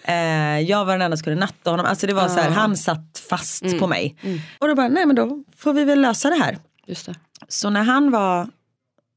[0.09, 1.87] Eh, jag var den enda som kunde natta honom.
[1.87, 2.53] Alltså det var så här, Ah.
[2.53, 3.79] han satt fast Mm.
[3.79, 4.17] på mig.
[4.23, 4.39] Mm.
[4.59, 6.59] Och då bara, nej men då får vi väl lösa det här.
[6.87, 7.15] Just det.
[7.49, 8.49] Så när han var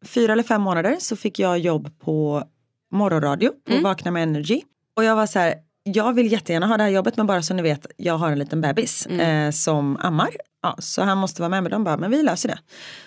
[0.05, 2.43] fyra eller fem månader så fick jag jobb på
[2.91, 3.83] morgonradio på Mm.
[3.83, 4.61] Vakna med Energy.
[4.95, 7.53] Och jag var så här, jag vill jättegärna ha det här jobbet men bara så
[7.53, 10.29] ni vet, jag har en liten bebis eh, som ammar.
[10.63, 12.57] Ja, så han måste vara med med dem bara, men vi löser det.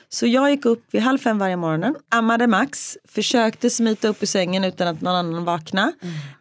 [0.08, 4.26] Så jag gick upp vid halv fem varje morgon, ammade Max, försökte smita upp ur
[4.26, 5.92] sängen utan att någon annan vakna.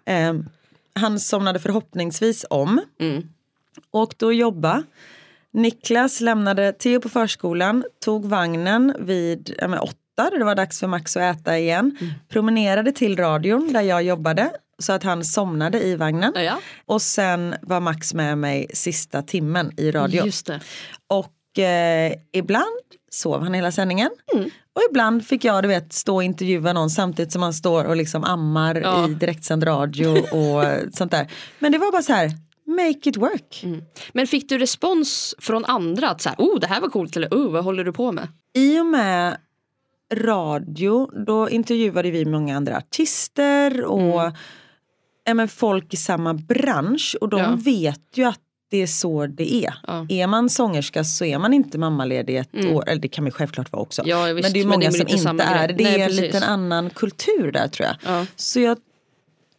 [0.05, 0.33] Eh,
[0.95, 2.81] han somnade förhoppningsvis om.
[3.91, 4.83] Åkte och jobba.
[5.51, 10.87] Niklas lämnade Theo på förskolan, tog vagnen vid men åtta, då det var dags för
[10.87, 11.97] Max att äta igen.
[12.29, 16.33] Promenerade till radion där jag jobbade så att han somnade i vagnen.
[16.35, 16.59] Ja.
[16.85, 20.23] Och sen var Max med mig sista timmen i radion.
[21.07, 22.65] Och eh, ibland
[23.11, 24.09] sov han hela sändningen.
[24.33, 24.49] Mm.
[24.75, 27.95] Och ibland fick jag du vet, stå och intervjua någon samtidigt som han står och
[27.95, 29.09] liksom ammar Ja.
[29.09, 31.31] i direktsänd radio och sånt där.
[31.59, 32.31] Men det var bara så här,
[32.67, 33.65] make it work.
[34.13, 37.27] Men fick du respons från andra att så här, oh det här var coolt eller
[37.29, 38.27] oh vad håller du på med?
[38.55, 39.37] I och med
[40.13, 44.31] radio då intervjuade vi många andra artister och
[45.25, 47.57] ja, men folk i samma bransch och de Ja.
[47.65, 48.39] vet ju att
[48.73, 49.73] det är så det är.
[49.87, 50.05] Ja.
[50.09, 53.71] Är man sångerska så är man inte mammaledig ett år, eller det kan man självklart
[53.71, 54.01] vara också.
[54.05, 55.73] Ja, visst, men det är men det många är som inte är det.
[55.73, 57.95] Det Nej, är en liten annan kultur där tror jag.
[58.05, 58.25] Ja.
[58.35, 58.77] Så jag,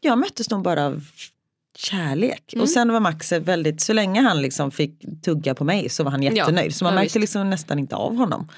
[0.00, 1.04] jag möttes nog bara av
[1.76, 2.52] kärlek.
[2.52, 2.62] Mm.
[2.62, 6.10] Och sen var Max väldigt, så länge han liksom fick tugga på mig så var
[6.10, 6.74] han jättenöjd.
[6.74, 8.48] så man märkte liksom nästan inte av honom.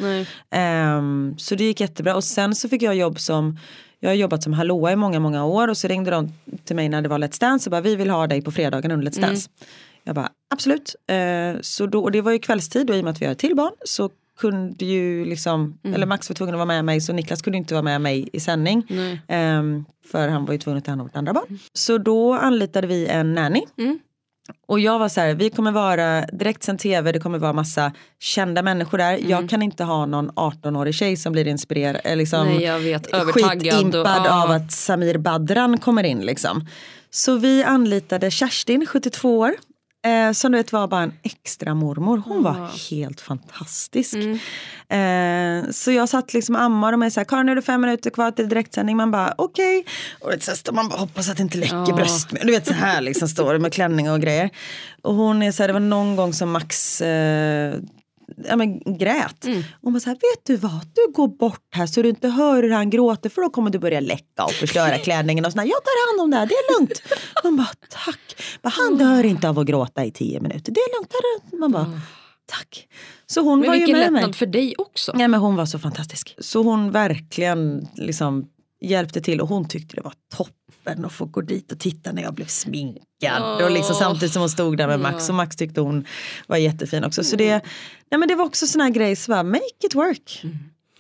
[0.50, 3.58] Ehm, så det gick jättebra och sen så fick jag jobb som
[4.00, 6.32] jag har jobbat som hallåa i många många år och så ringde de
[6.64, 8.90] till mig när det var Let's Dance och bara vi vill ha dig på fredagen
[8.90, 9.48] under Let's Dance.
[10.06, 10.96] Jag bara absolut.
[11.06, 13.32] Ehm, så då, och det var ju kvällstid och i och med att vi har
[13.32, 17.00] ett till barn så kunde ju liksom, eller Max var tvungen att vara med mig
[17.00, 18.86] så Niklas kunde inte vara med mig i sändning.
[19.28, 21.58] Ehm, för han var ju tvungen att ta hand om vårt andra barn.
[21.72, 23.62] Så då anlitade vi en nanny.
[23.78, 23.98] Mm.
[24.66, 28.62] Och jag var så här, vi kommer vara direktsänd tv, det kommer vara massa kända
[28.62, 29.14] människor där.
[29.14, 29.30] Mm.
[29.30, 33.06] Jag kan inte ha någon 18-årig tjej som blir inspirerad, eh, liksom Nej, jag vet.
[33.06, 34.44] Och- skitimpad ja.
[34.44, 36.66] av att Samir Badran kommer in liksom.
[37.10, 39.54] Så vi anlitade Kerstin, 72 år.
[40.06, 42.22] Eh, som du vet var bara en extra mormor.
[42.26, 44.14] Hon var helt fantastisk.
[44.14, 45.64] Mm.
[45.64, 48.10] Eh, så jag satt liksom ammade och mig så här, Karin är det fem minuter
[48.10, 48.96] kvar till direktsändning?
[48.96, 49.84] Man bara okej.
[50.20, 51.94] Och så här man bara hoppas att det inte läcker Ja.
[51.96, 52.28] bröst.
[52.42, 54.50] Du vet så här liksom står det med klänning och grejer.
[55.02, 57.74] Och hon är så här, det var någon gång som Max eh,
[58.48, 59.44] ja, men, grät.
[59.44, 59.62] Mm.
[59.82, 62.62] Och bara så här, vet du vad, du går bort här så du inte hör
[62.62, 65.64] hur han gråter för då kommer du börja läcka och förstöra klänningen och sådär.
[65.64, 67.02] Jag tar hand om det här, det är lugnt.
[67.44, 68.36] Man bara tack.
[68.62, 71.10] Bara, han dör inte av att gråta i tio minuter, det är lugnt.
[71.10, 72.00] det är lugnt." Man bara
[72.46, 72.88] tack.
[73.26, 74.20] Så hon Men var ju vilken med mig.
[74.20, 75.12] lättnad för dig också.
[75.18, 76.34] Ja, men hon var så fantastisk.
[76.38, 78.46] Så hon verkligen liksom
[78.80, 82.22] hjälpte till och hon tyckte det var toppen att få gå dit och titta när
[82.22, 83.62] jag blev sminkad.
[83.64, 86.04] Och liksom, samtidigt som hon stod där med Max och Max tyckte hon
[86.46, 87.24] var jättefin också.
[87.24, 87.50] Så det,
[88.10, 90.42] nej, men det var också sån här grej som bara make it work.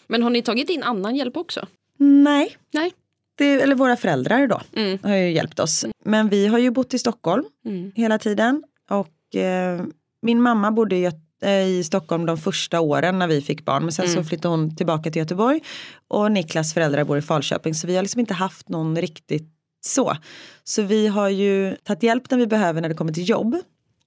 [0.08, 1.66] Men har ni tagit in annan hjälp också?
[1.98, 2.92] Nej, Nej.
[3.38, 4.98] det, eller våra föräldrar då Mm.
[5.02, 5.84] har ju hjälpt oss.
[6.04, 7.92] Men vi har ju bott i Stockholm Mm.
[7.94, 8.62] hela tiden.
[8.90, 9.82] Och eh,
[10.22, 11.10] min mamma bodde i,
[11.42, 13.82] eh, i Stockholm de första åren när vi fick barn.
[13.82, 15.60] Men sen så flyttade hon tillbaka till Göteborg.
[16.08, 17.74] Och Niklas föräldrar bor i Falköping.
[17.74, 19.52] Så vi har liksom inte haft någon riktigt
[19.86, 20.16] så.
[20.64, 23.56] Så vi har ju tagit hjälp när vi behöver när det kommer till jobb.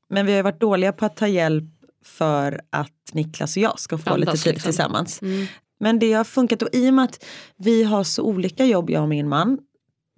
[0.10, 1.64] Men vi har varit dåliga på att ta hjälp
[2.06, 4.68] för att Niklas och jag ska få Andas, lite tid liksom.
[4.70, 5.22] tillsammans.
[5.22, 5.48] Mm.
[5.80, 7.26] Men det har funkat och i och med att
[7.58, 9.58] vi har så olika jobb jag och min man,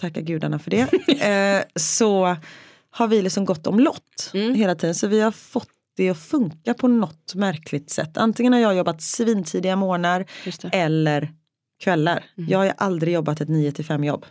[0.02, 0.82] tacka gudarna för det,
[1.21, 2.36] eh, så
[2.89, 4.56] har vi liksom gått om lott Mm.
[4.56, 4.95] hela tiden.
[4.95, 8.17] Så vi har fått det att funka på något märkligt sätt.
[8.17, 10.26] Antingen har jag jobbat svintidiga morgnar
[10.71, 11.32] eller
[11.84, 12.26] kvällar.
[12.38, 12.50] Mm.
[12.50, 14.26] Jag har aldrig jobbat ett 9 till 5 jobb.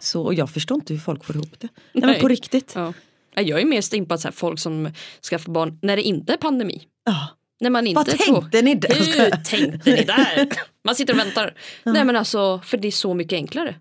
[0.00, 1.68] Så och jag förstår inte hur folk får ihop det.
[1.74, 2.12] Nej, Nej.
[2.12, 2.72] men på riktigt.
[2.74, 2.92] Ja.
[3.34, 4.90] Ja, Jag är mer att så här, folk som
[5.30, 6.82] skaffar barn när det inte är pandemi.
[7.04, 7.28] Ja.
[7.60, 8.40] När man inte Vad är två.
[8.40, 8.94] tänkte ni där?
[8.94, 10.48] Hur tänkte ni där?
[10.84, 11.54] Man sitter och väntar.
[11.84, 13.74] Nej men alltså, för det är så mycket enklare.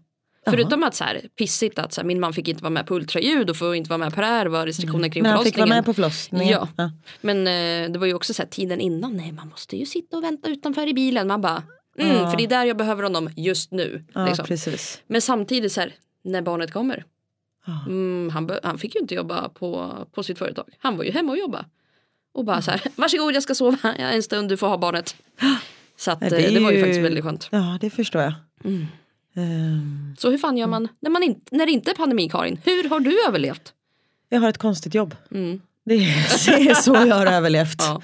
[0.49, 2.95] Förutom att så här, pissigt att så här, min man fick inte vara med på
[2.95, 5.57] ultraljud och får inte vara med på det här, var restriktioner kring När han fick
[5.57, 5.77] vara förlossningen.
[5.77, 6.67] med på förlossningen.
[6.77, 6.91] Ja.
[7.21, 10.17] Men eh, det var ju också så här, tiden innan, nej man måste ju sitta
[10.17, 11.27] och vänta utanför i bilen.
[11.27, 11.63] Man bara,
[12.01, 12.29] mm, Ja.
[12.31, 14.03] för det är där jag behöver honom just nu.
[14.13, 14.45] ja liksom.
[14.45, 15.01] precis.
[15.07, 17.05] Men samtidigt så här, när barnet kommer.
[17.65, 17.83] Ja.
[17.87, 20.65] Mm, han, han fick ju inte jobba på, på sitt företag.
[20.79, 21.65] Han var ju hemma och jobba.
[22.33, 25.15] Och bara så här, varsågod jag ska sova en stund, du får ha barnet.
[25.97, 27.47] Så att, det, det är det var ju ju- faktiskt väldigt skönt.
[27.51, 28.33] Ja det förstår jag.
[28.63, 28.85] Mm.
[29.35, 32.59] Ehm, Så hur fan gör man när, man inte, när det inte är pandemi Karin?
[32.65, 33.73] Hur har du överlevt?
[34.29, 35.15] jag har ett konstigt jobb.
[35.31, 35.61] Mm.
[35.85, 37.75] Det är, så jag har överlevt.
[37.79, 38.01] Ja.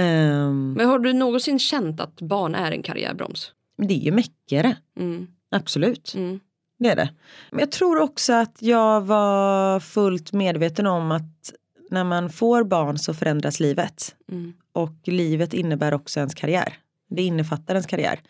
[0.00, 3.52] Ehm, Men har du någonsin känt att barn är en karriärbroms?
[3.78, 5.26] det är ju mäckigare, Mm.
[5.50, 6.12] absolut.
[6.16, 6.40] Mm.
[6.78, 7.10] Det är det.
[7.50, 11.52] Men jag tror också att jag var fullt medveten om att
[11.90, 14.14] när man får barn så förändras livet.
[14.32, 14.52] Mm.
[14.72, 16.74] Och livet innebär också ens karriär.
[17.10, 18.20] Det innefattar ens karriär.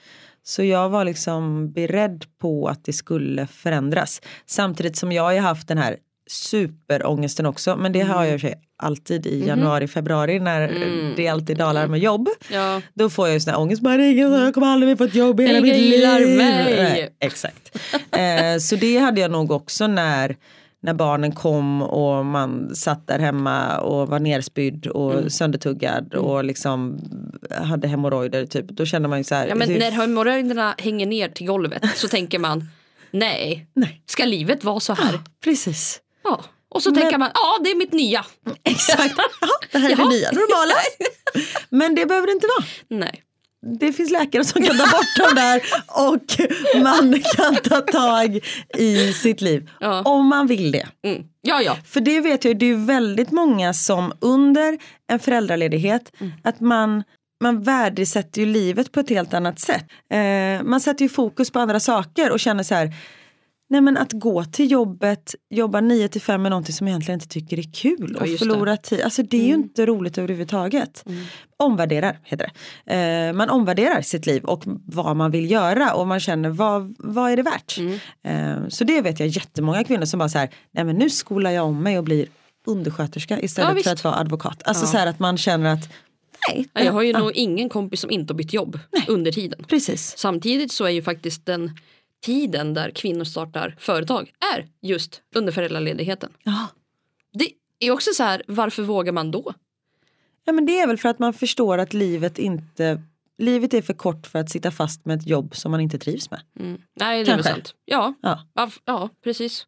[0.43, 4.23] Så jag var liksom beredd på att det skulle förändras.
[4.47, 5.97] Samtidigt som jag har haft den här
[6.27, 7.77] superångesten också.
[7.77, 10.69] Men det har jag i och för sig alltid i januari, februari när
[11.17, 12.29] det alltid dalar med jobb.
[12.53, 12.83] Ja.
[12.95, 15.15] Då får jag ju sån här ångest, bara, "Ingen, jag kommer aldrig mer få ett
[15.15, 16.37] jobb i hela mitt liv.
[16.39, 17.17] mig.
[17.21, 17.77] Exakt.
[17.95, 20.37] eh, så det hade jag nog också när,
[20.83, 25.31] när barnen kom och man satt där hemma och var nerspydd och Mm.
[25.31, 26.99] söndertuggad och liksom
[27.51, 28.69] hade hemorrojder typ.
[28.69, 29.47] Då kände man ju så här.
[29.49, 32.69] Ja, men när hemorrojderna hänger ner till golvet så tänker man
[33.11, 34.03] nej, Nej.
[34.07, 35.21] ska livet vara så här?
[35.45, 36.01] Precis.
[36.29, 36.45] Ja.
[36.69, 38.25] Och så Men- tänker man, ja det är mitt nya.
[38.65, 39.15] Exakt.
[39.41, 40.75] Jaha, det här är det nya normala.
[41.71, 42.67] Men det behöver det inte vara.
[43.01, 43.23] Nej.
[43.79, 48.41] Det finns läkare som kan ta bort dem där och man kan ta tag
[48.79, 49.71] i sitt liv.
[49.81, 50.03] Ja.
[50.03, 50.87] Om man vill det.
[51.05, 51.23] Mm.
[51.43, 51.77] Ja, ja.
[51.87, 54.79] För det vet jag, det är väldigt många som under
[55.11, 56.13] en föräldraledighet
[56.45, 57.03] att man
[57.41, 59.85] man värdesätter ju livet på ett helt annat sätt.
[60.13, 62.95] Eh, man sätter ju fokus på andra saker och känner så här
[63.69, 67.17] Nej men att gå till jobbet, jobba 9 till 5 med någonting som jag egentligen
[67.21, 68.39] inte tycker är kul Ja, och det.
[68.39, 69.01] förlora tid.
[69.01, 71.05] Alltså det är ju inte roligt överhuvudtaget.
[71.57, 72.51] Omvärderar heter
[72.85, 72.95] det.
[73.29, 77.31] Eh, man omvärderar sitt liv och vad man vill göra och man känner vad, vad
[77.33, 77.79] är det värt.
[78.25, 81.51] Eh, så det vet jag jättemånga kvinnor som bara så här, nej men nu skolar
[81.51, 82.27] jag om mig och blir
[82.67, 83.87] undersköterska istället Ja, för visst.
[83.89, 84.63] att vara advokat.
[84.65, 84.89] Alltså Ja.
[84.91, 85.89] så här att man känner att
[86.49, 86.69] nej.
[86.73, 89.65] Ja, Jag har ju ja, nog ingen kompis som inte har bytt jobb under tiden.
[89.69, 90.15] Precis.
[90.19, 91.71] Samtidigt så är ju faktiskt den
[92.23, 96.33] tiden där kvinnor startar företag är just under föräldraledigheten.
[96.43, 96.69] Ja.
[97.33, 99.55] Det är också så här, varför vågar man då?
[100.45, 103.03] ja men det är väl för att man förstår att livet inte
[103.39, 106.31] Livet är för kort för att sitta fast med ett jobb som man inte trivs
[106.31, 106.41] med.
[106.61, 106.81] Mm.
[106.95, 107.53] Nej, det är väl Kanske.
[107.53, 107.75] sant.
[107.85, 108.15] Ja,
[108.55, 108.71] Ja.
[108.85, 109.67] ja, precis.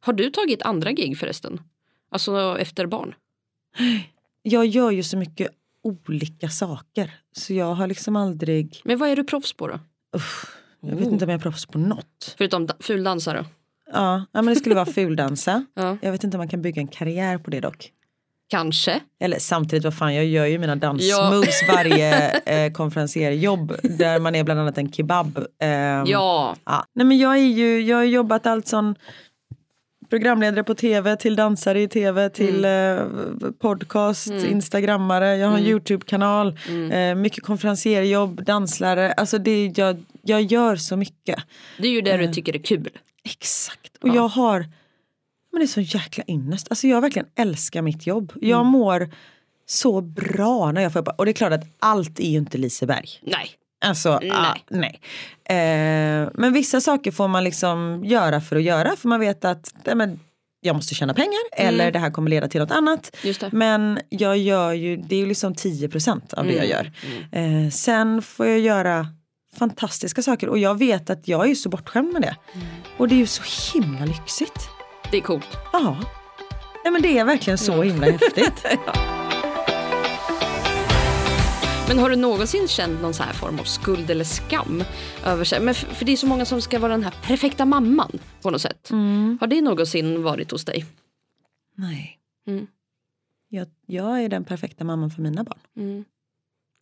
[0.00, 1.60] Har du tagit andra gig förresten?
[2.10, 3.14] Alltså efter barn?
[4.42, 5.48] Jag gör ju så mycket
[5.82, 7.10] olika saker.
[7.32, 9.78] Så jag har liksom aldrig, Men vad är du proffs på då?
[10.16, 12.34] uff, jag vet inte om jag är proffs på något.
[12.38, 13.44] Förutom da- fuldansare?
[13.92, 15.64] Ja, ja men det skulle vara fuldansa.
[15.74, 15.96] Ja.
[16.02, 17.90] Jag vet inte om man kan bygga en karriär på det dock.
[18.48, 19.00] Kanske.
[19.20, 20.76] Eller samtidigt, vad fan jag gör ju mina Ja.
[20.76, 22.30] dansmoves varje
[22.66, 25.38] eh, konferencierjobb där man är bland annat en kebab.
[25.60, 26.56] Ehm, Ja.
[26.64, 26.84] Ja.
[26.94, 28.94] Nej, men jag, är ju, jag har jobbat allt som
[30.16, 33.38] programledare på tv till dansare i tv till Mm.
[33.38, 36.92] eh, podcast, instagrammare, jag har en Youtube-kanal, Mm.
[36.92, 39.12] eh, mycket konferencierjobb, danslärare.
[39.12, 41.38] Alltså det, jag, jag gör så mycket.
[41.78, 42.88] Det är ju det du tycker är kul.
[43.24, 43.96] Exakt.
[44.00, 44.58] Och jag har,
[45.52, 46.66] men det är så jäkla ynnest.
[46.70, 48.32] Alltså jag verkligen älskar mitt jobb.
[48.40, 48.72] Jag Mm.
[48.72, 49.10] mår
[49.66, 51.12] så bra när jag får jobba.
[51.12, 53.08] Och det är klart att allt är ju inte Liseberg.
[53.22, 53.50] Nej.
[53.82, 54.30] Alltså, Nej.
[54.32, 55.00] ah, nej.
[55.44, 58.96] Eh, men vissa saker får man liksom göra för att göra.
[58.96, 60.20] För man vet att nej, men,
[60.60, 63.16] jag måste tjäna pengar eller det här kommer leda till något annat.
[63.52, 66.92] Men jag gör ju, det är ju liksom 10% av det jag gör.
[67.32, 69.06] Eh, sen får jag göra
[69.56, 72.36] fantastiska saker och jag vet att jag är så bortskämd med det.
[72.96, 73.42] Och det är ju så
[73.74, 74.68] himla lyxigt.
[75.10, 75.58] Det är coolt.
[75.72, 75.96] Ja.
[76.84, 78.64] Nej men det är verkligen så himla häftigt.
[81.88, 84.84] Men har du någonsin känt någon så här form av skuld eller skam
[85.26, 85.60] över sig?
[85.60, 88.50] Men för, för det är så många som ska vara den här perfekta mamman på
[88.50, 88.88] något sätt.
[89.40, 90.86] Har det någonsin varit hos dig?
[91.76, 92.18] Nej.
[92.46, 92.66] Mm.
[93.48, 96.04] Jag, jag är den perfekta mamman för mina barn.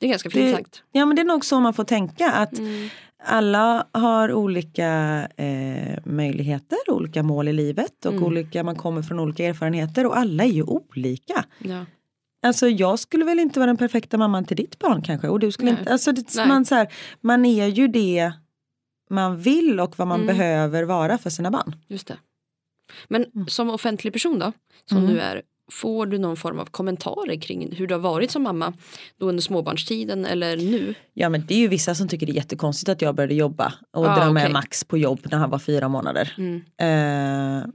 [0.00, 0.82] Det är ganska fint Det- sagt.
[0.92, 2.88] Ja men det är nog så man får tänka att Mm.
[3.24, 4.88] alla har olika
[5.36, 8.24] eh, möjligheter, olika mål i livet och Mm.
[8.24, 11.44] olika, man kommer från olika erfarenheter och alla är ju olika.
[11.58, 11.84] Ja.
[12.42, 15.53] Alltså jag skulle väl inte vara den perfekta mamman till ditt barn kanske och du
[15.53, 15.79] skulle Nej.
[15.81, 18.33] inte, alltså det, man, så här, man är ju det
[19.11, 20.37] man vill och vad man Mm.
[20.37, 21.76] behöver vara för sina barn.
[21.88, 22.16] Just det.
[23.09, 24.53] Men som offentlig person då,
[24.85, 25.11] som Mm.
[25.11, 28.72] du är, får du någon form av kommentarer kring hur du har varit som mamma
[29.18, 30.94] då under småbarnstiden eller nu?
[31.14, 33.72] Ja men det är ju vissa som tycker det är jättekonstigt att jag började jobba
[33.90, 34.53] och Ah, dra med.
[34.53, 36.35] Max på jobb när han var fyra månader.
[36.38, 36.57] Mm.
[36.76, 37.68] Eh,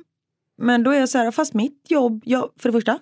[0.57, 2.99] men då är jag så här, fast mitt jobb, jag, för det första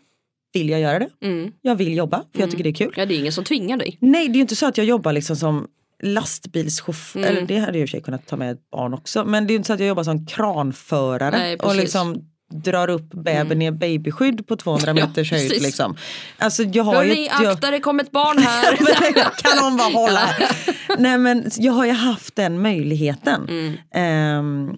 [0.53, 1.09] vill jag göra det.
[1.23, 1.51] Mm.
[1.61, 2.51] Jag vill jobba för jag Mm.
[2.51, 2.93] tycker det är kul.
[2.97, 3.97] Ja, det är ingen som tvingar dig.
[4.01, 5.67] Nej det är ju inte så att jag jobbar liksom som
[6.03, 7.31] lastbilschaufför, Mm.
[7.37, 9.25] eller det hade jag i och för sig kunnat ta med barn också.
[9.25, 12.87] Men det är ju inte så att jag jobbar som kranförare Nej, och liksom drar
[12.89, 15.49] upp bebisen i babyskydd på 200 Ja, meters höjd.
[15.49, 15.63] precis.
[15.63, 15.95] Liksom.
[16.37, 17.09] Alltså jag har ju...
[17.09, 18.75] Hörni, ett- jag, akta det kom ett barn här.
[19.43, 20.29] kan någon bara hålla?
[20.97, 23.47] Nej men jag har ju haft den möjligheten.
[23.49, 23.73] Mm.
[23.93, 24.77] Ehm,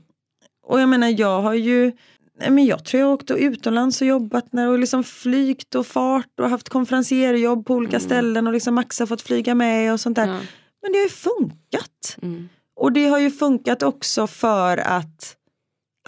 [0.68, 1.92] och jag menar jag har ju
[2.40, 6.40] Nej, men jag tror jag åkte utomlands och jobbat när, och liksom flygt och fart
[6.40, 10.16] och haft konferencierjobb på olika ställen och liksom Max har fått flyga med och sånt
[10.16, 10.28] där.
[10.28, 10.40] Ja.
[10.82, 12.18] Men det har ju funkat.
[12.22, 12.50] Mm.
[12.76, 15.36] Och det har ju funkat också för att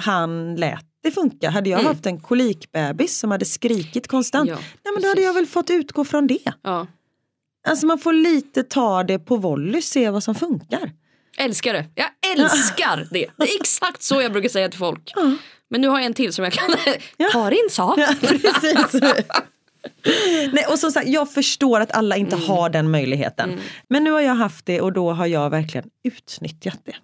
[0.02, 1.50] han lät det funka.
[1.50, 1.92] Hade jag Mm.
[1.92, 5.70] haft en kolikbebis som hade skrikit konstant, Ja, nej, men då hade jag väl fått
[5.70, 6.54] utgå från det.
[6.62, 6.88] Ja.
[7.68, 10.92] Alltså man får lite ta det på volley, se vad som funkar.
[11.38, 11.86] Älskar det.
[11.96, 13.28] Jag älskar det.
[13.38, 15.14] Det är exakt så jag brukar säga till folk.
[15.16, 15.36] Ja.
[15.70, 16.70] Men nu har jag en till som jag kan...
[17.32, 17.96] Karin sa.
[18.22, 19.02] Precis.
[20.54, 22.48] Nej, och som sagt, jag förstår att alla inte Mm.
[22.48, 23.60] har den möjligheten.
[23.90, 26.96] Men nu har jag haft det och då har jag verkligen utnyttjat det.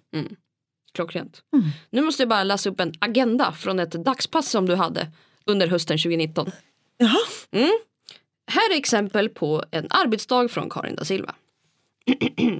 [0.94, 1.42] Klockrent.
[1.56, 1.66] Mm.
[1.90, 5.06] Nu måste jag bara läsa upp en agenda från ett dagspass som du hade
[5.44, 6.50] under hösten 2019.
[6.98, 7.18] Jaha.
[8.46, 11.34] Här är exempel på en arbetsdag från Karin da Silva.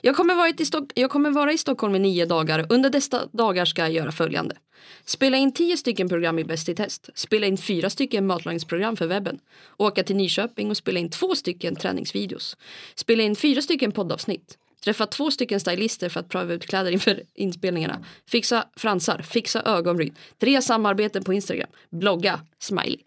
[0.00, 2.66] Jag kommer, vara i Stock- jag kommer vara i Stockholm i nio dagar.
[2.68, 4.56] Under dessa dagar ska jag göra följande.
[5.04, 7.10] Spela in tio stycken program i Bäst i test.
[7.14, 9.38] Spela in fyra stycken matlagningsprogram för webben.
[9.76, 12.56] Åka till Nyköping och spela in två stycken träningsvideos.
[12.94, 14.58] Spela in fyra stycken poddavsnitt.
[14.84, 18.04] Träffa två stycken stylister för att pröva ut kläder inför inspelningarna.
[18.28, 20.14] Fixa fransar, fixa ögonbryn.
[20.38, 21.70] Tre samarbeten på Instagram.
[21.90, 22.98] Blogga, smiley.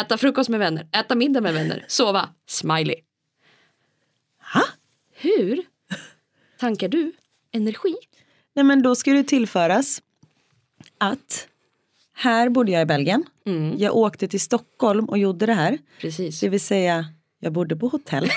[0.00, 2.96] Äta frukost med vänner, äta middag med vänner, sova, smiley.
[4.54, 4.62] Ha?
[5.14, 5.62] Hur
[6.58, 7.12] tankar du
[7.52, 7.94] energi?
[8.54, 10.02] Nej men då ska det tillföras
[10.98, 11.48] att
[12.14, 13.24] här bodde jag i Belgien.
[13.46, 13.74] Mm.
[13.78, 15.78] Jag åkte till Stockholm och gjorde det här.
[16.00, 16.40] Precis.
[16.40, 17.06] Det vill säga,
[17.40, 18.30] jag bodde på hotell.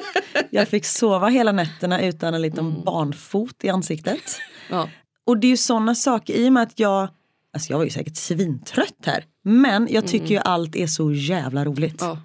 [0.50, 2.84] jag fick sova hela nätterna utan en liten Mm.
[2.84, 4.38] barnfot i ansiktet.
[4.70, 4.88] Ja.
[5.24, 7.08] Och det är ju sådana saker, i och med att jag,
[7.52, 9.24] alltså jag var ju säkert svintrött här.
[9.42, 11.96] Men jag tycker ju allt är så jävla roligt.
[12.00, 12.18] Ja.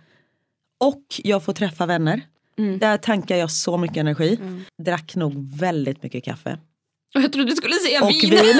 [0.79, 2.21] Och jag får träffa vänner.
[2.59, 2.79] Mm.
[2.79, 4.39] Där tankar jag så mycket energi.
[4.83, 6.57] Drack nog väldigt mycket kaffe.
[7.15, 8.29] Och jag trodde du skulle säga Och vin.
[8.29, 8.41] vin.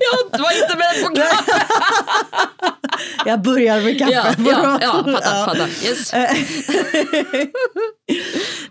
[0.00, 1.66] jag var inte med på kaffe.
[3.26, 4.12] jag börjar med kaffe.
[4.12, 5.68] Ja, ja, ja, fattar, fattar.
[5.68, 6.12] Yes.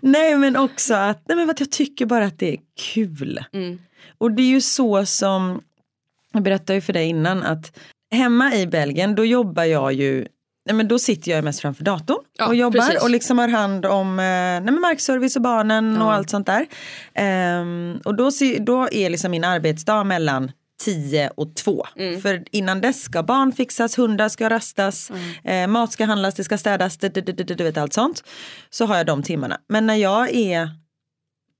[0.00, 2.58] Nej men också att, nej, men att jag tycker bara att det är
[2.94, 3.44] kul.
[3.52, 3.78] Mm.
[4.18, 5.60] Och det är ju så som,
[6.32, 7.78] jag berättade ju för dig innan att
[8.10, 10.26] hemma i Belgien då jobbar jag ju
[10.66, 13.02] Nej, men då sitter jag mest framför datorn Ja, och jobbar precis.
[13.02, 16.14] och liksom har hand om eh, nej, men markservice och barnen och Ja.
[16.14, 16.66] allt sånt där.
[17.14, 20.50] Ehm, och då, då är liksom min arbetsdag mellan
[20.84, 21.86] 10 och 2.
[21.96, 22.20] Mm.
[22.20, 25.10] För innan dess ska barn fixas, hundar ska rastas,
[25.44, 28.24] eh, mat ska handlas, det ska städas, du, du, du, du vet allt sånt.
[28.70, 29.58] Så har jag de timmarna.
[29.68, 30.70] Men när jag är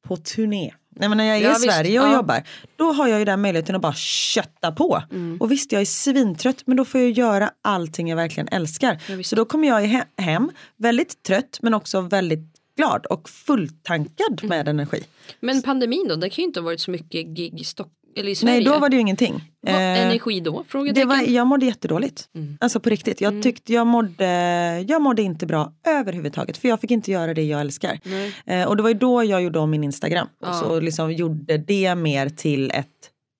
[0.08, 1.64] på turné, Nej, men när jag är Ja, i visst.
[1.64, 2.12] Sverige och Ja.
[2.14, 2.42] jobbar,
[2.76, 5.02] då har jag ju den möjligheten att bara kötta på.
[5.12, 5.40] Mm.
[5.40, 9.02] Och visst, jag är svintrött, men då får jag göra allting jag verkligen älskar.
[9.08, 12.40] Ja, så då kommer jag he- hem väldigt trött, men också väldigt
[12.76, 14.48] glad och fulltankad Mm.
[14.48, 15.04] med energi.
[15.40, 18.30] Men pandemin då, det kan ju inte ha varit så mycket gig i, Stock- eller
[18.30, 18.54] i Sverige.
[18.54, 19.44] Nej, då var det ju ingenting.
[19.60, 20.64] Vad, Eh, energi då?
[20.94, 22.28] det var, jag mådde jättedåligt.
[22.34, 22.58] Mm.
[22.60, 23.20] Alltså på riktigt.
[23.20, 26.56] Jag tyckte jag mådde, jag mådde inte bra överhuvudtaget.
[26.56, 27.98] För jag fick inte göra det jag älskar.
[28.46, 30.26] Eh, och det var ju då jag gjorde om min Instagram.
[30.40, 30.52] Och Ja.
[30.52, 32.86] så liksom gjorde det mer till ett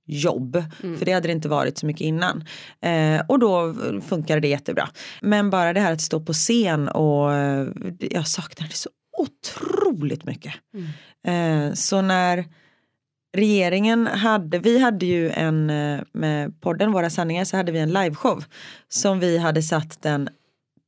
[0.08, 0.64] jobb.
[0.82, 0.98] Mm.
[0.98, 2.44] För det hade det inte varit så mycket innan.
[2.82, 3.74] Eh, och då
[4.08, 4.88] funkade det jättebra.
[5.20, 7.66] Men bara det här att stå på scen och eh,
[8.00, 10.54] jag saknade det så otroligt mycket.
[10.74, 11.68] Mm.
[11.68, 12.44] Eh, så när
[13.36, 17.92] regeringen hade, vi hade ju en, eh, med podden Våra sanningar så hade vi en
[17.92, 18.44] liveshow.
[18.88, 20.28] Som vi hade satt den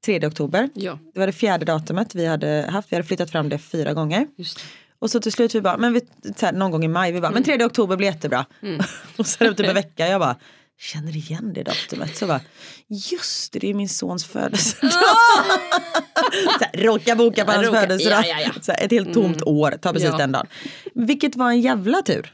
[0.06, 0.68] 3 oktober.
[0.74, 3.92] Ja, Det var det fjärde datumet vi hade haft, vi hade flyttat fram det fyra
[3.92, 4.26] gånger.
[4.36, 4.60] just.
[5.00, 6.00] Och så till slut vi bara, men vi,
[6.36, 8.46] så här, någon gång i maj, vi bara, men 3 oktober blir jättebra.
[9.16, 10.36] och så är det typ en vecka, jag bara,
[10.78, 12.16] känner igen det datumet.
[12.16, 12.40] Så bara,
[12.88, 14.90] just det, det är min sons födelsedag.
[16.58, 18.24] så här, råka boka på Ja, hans råka- födelsedag.
[18.26, 18.72] ja, ja, ja.
[18.74, 20.46] Här, ett helt tomt år, tar precis den dagen.
[20.94, 22.32] Vilket var en jävla tur.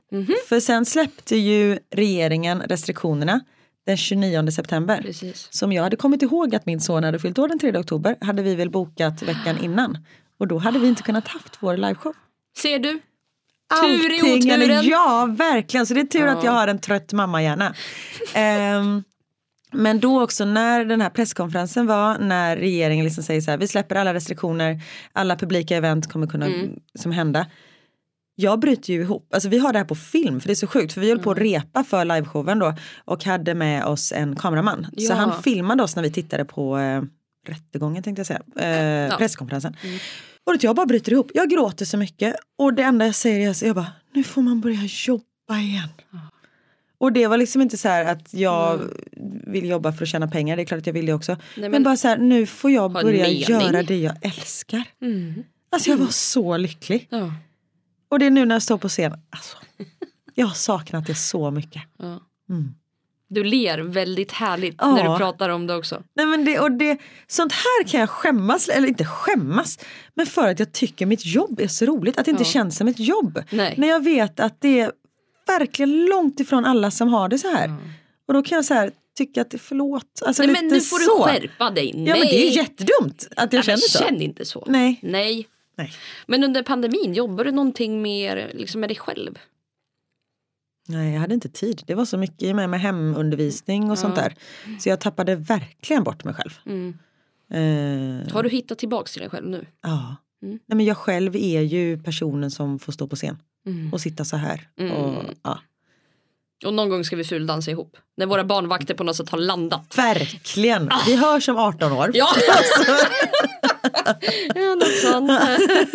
[0.48, 3.40] För sen släppte ju regeringen restriktionerna
[3.87, 5.02] den 29 september.
[5.02, 5.48] Precis.
[5.50, 8.42] Som jag hade kommit ihåg att min son hade fyllt år den 3 oktober hade
[8.42, 9.98] vi väl bokat veckan innan.
[10.40, 12.14] Och då hade vi inte kunnat haft vår liveshow.
[12.59, 13.00] Ser du?
[13.83, 14.85] Tur i oturen.
[14.87, 15.87] Ja, verkligen.
[15.87, 16.38] Så det är tur Ja.
[16.38, 17.74] att jag har en trött mammahjärna.
[18.35, 19.03] Ehm,
[19.72, 23.68] men då också när den här presskonferensen var, när regeringen liksom säger så här, vi
[23.68, 24.81] släpper alla restriktioner,
[25.12, 26.70] alla publika event kommer kunna Mm.
[26.98, 27.46] som hända.
[28.37, 30.66] Jag bryter ju ihop, alltså vi har det här på film för det är så
[30.66, 31.48] sjukt för vi höll på att Mm.
[31.53, 32.74] repa för liveshowen då
[33.05, 34.85] och hade med oss en kameraman.
[34.85, 35.14] Så Ja.
[35.14, 37.03] han filmade oss när vi tittade på eh,
[37.48, 39.18] rättegången tänkte jag säga, eh, Ja.
[39.83, 39.98] Mm.
[40.44, 43.52] Och jag bara bryter ihop, jag gråter så mycket och det enda jag säger är
[43.52, 45.88] så jag bara, nu får man börja jobba igen.
[46.98, 48.80] Och det var liksom inte så här att jag
[49.46, 51.33] vill jobba för att tjäna pengar, det är klart att jag vill det också.
[51.54, 51.70] men, Mm.
[51.72, 54.83] men- bara så här, nu får jag börja göra det jag älskar.
[55.02, 55.44] Mm.
[55.70, 57.07] Alltså jag var så lycklig.
[57.11, 57.33] Ja.
[58.09, 59.57] Och det är nu när jag står på scen, alltså,
[60.35, 61.83] jag har saknat det så mycket.
[61.98, 62.20] Ja.
[62.48, 62.74] Mm.
[63.35, 64.94] Du ler väldigt härligt Ja.
[64.94, 66.03] när du pratar om det också.
[66.16, 69.79] Nej, men det, och det, sånt här kan jag skämmas, eller inte skämmas,
[70.14, 72.18] men för att jag tycker mitt jobb är så roligt.
[72.18, 72.49] Att det inte Ja.
[72.51, 73.43] känns som ett jobb.
[73.51, 73.74] Nej.
[73.76, 74.93] När jag vet att det är
[75.47, 77.70] verkligen långt ifrån alla som har det så här.
[78.28, 80.22] Och då kan jag så här, tycka att det är förlåt.
[80.26, 81.16] Alltså Nej men nu får så.
[81.26, 81.93] du skärpa dig.
[81.95, 82.09] Nej.
[82.09, 83.99] Ja men det är jättedumt att jag Nej, känner så.
[83.99, 84.64] Känn inte så.
[84.68, 84.99] Nej.
[85.03, 85.49] Nej.
[85.78, 85.93] Nej.
[86.26, 89.39] Men under pandemin, jobbar du någonting mer liksom med dig själv?
[90.89, 91.82] Nej, jag hade inte tid.
[91.87, 94.22] Det var så mycket med, med hemundervisning och sånt Ja.
[94.22, 94.35] där.
[94.80, 96.51] Så jag tappade verkligen bort mig själv.
[96.66, 96.95] Mm.
[97.51, 99.66] Eh, Har du hittat tillbaks till dig själv nu?
[99.82, 100.16] ja.
[100.43, 100.59] Mm.
[100.66, 103.93] Nej, men jag själv är ju personen som får stå på scen Mm.
[103.93, 104.68] och sitta så här.
[104.78, 104.93] Mm.
[104.93, 105.59] Och, ja.
[106.66, 107.97] Och någon gång ska vi fuldansa ihop.
[108.16, 109.99] När våra barnvakter på något sätt har landat.
[109.99, 110.91] Verkligen!
[111.07, 112.11] Vi hörs om 18 år.
[112.14, 112.26] Ja!
[114.55, 115.26] ja något sånt.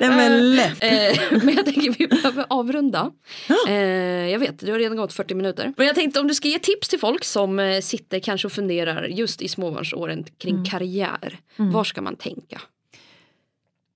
[0.00, 0.84] Nej, men lätt.
[0.84, 3.12] Eh, men jag tänker vi behöver avrunda.
[3.68, 3.74] Eh,
[4.30, 5.72] jag vet, det har redan gått 40 minuter.
[5.76, 8.52] Men jag tänkte om du ska ge tips till folk som eh, sitter kanske och
[8.52, 11.38] funderar just i småbarnsåren kring karriär.
[11.56, 12.60] Var ska man tänka?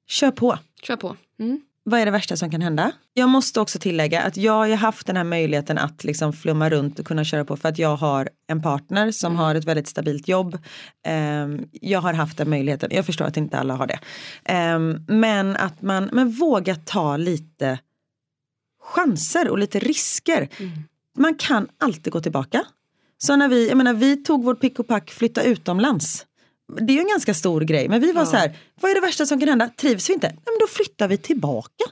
[0.09, 0.59] Kör på.
[0.83, 1.17] Kör på.
[1.41, 1.61] Mm.
[1.85, 2.93] Vad är det värsta som kan hända?
[3.15, 6.99] Jag måste också tillägga att jag har haft den här möjligheten att liksom flumma runt
[6.99, 10.29] och kunna köra på för att jag har en partner som har ett väldigt stabilt
[10.29, 10.59] jobb.
[11.07, 13.99] Ehm, jag har haft den möjligheten, jag förstår att inte alla har det.
[14.45, 17.79] Ehm, men att man men våga ta lite
[18.83, 20.49] chanser och lite risker.
[21.19, 22.65] Man kan alltid gå tillbaka.
[23.19, 26.27] Så när vi, jag menar, vi tog vårt pick och pack, flytta utomlands.
[26.77, 29.01] Det är ju en ganska stor grej, men vi var så här, vad är det
[29.01, 29.69] värsta som kan hända?
[29.69, 30.27] Trivs vi inte?
[30.27, 31.85] Nej, men då flyttar vi tillbaka.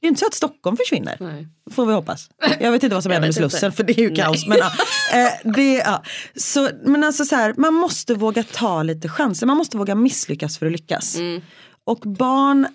[0.00, 1.16] Det är inte så att Stockholm försvinner.
[1.20, 1.48] Nej.
[1.70, 2.30] Får vi hoppas.
[2.60, 3.50] Jag vet inte vad som händer med vet inte.
[3.50, 4.46] Slussen för det är ju kaos.
[4.46, 4.72] Men, ja,
[5.18, 6.02] eh, det, ja.
[6.36, 9.46] så, men alltså så här, man måste våga ta lite chanser.
[9.46, 11.16] Man måste våga misslyckas för att lyckas.
[11.16, 11.42] Mm.
[11.84, 12.66] Och barn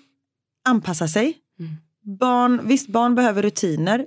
[0.68, 1.36] anpassar sig.
[2.20, 4.06] Barn, visst, barn behöver rutiner.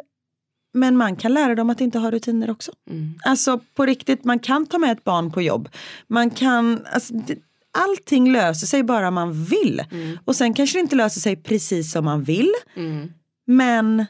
[0.74, 2.72] Men man kan lära dem att inte ha rutiner också.
[2.90, 3.14] Mm.
[3.26, 5.70] Alltså på riktigt, man kan ta med ett barn på jobb.
[6.08, 7.36] Man kan, alltså, det,
[7.78, 9.84] allting löser sig bara man vill.
[10.26, 12.54] Och sen kanske det inte löser sig precis som man vill.
[12.76, 13.12] Mm.
[13.48, 14.06] Men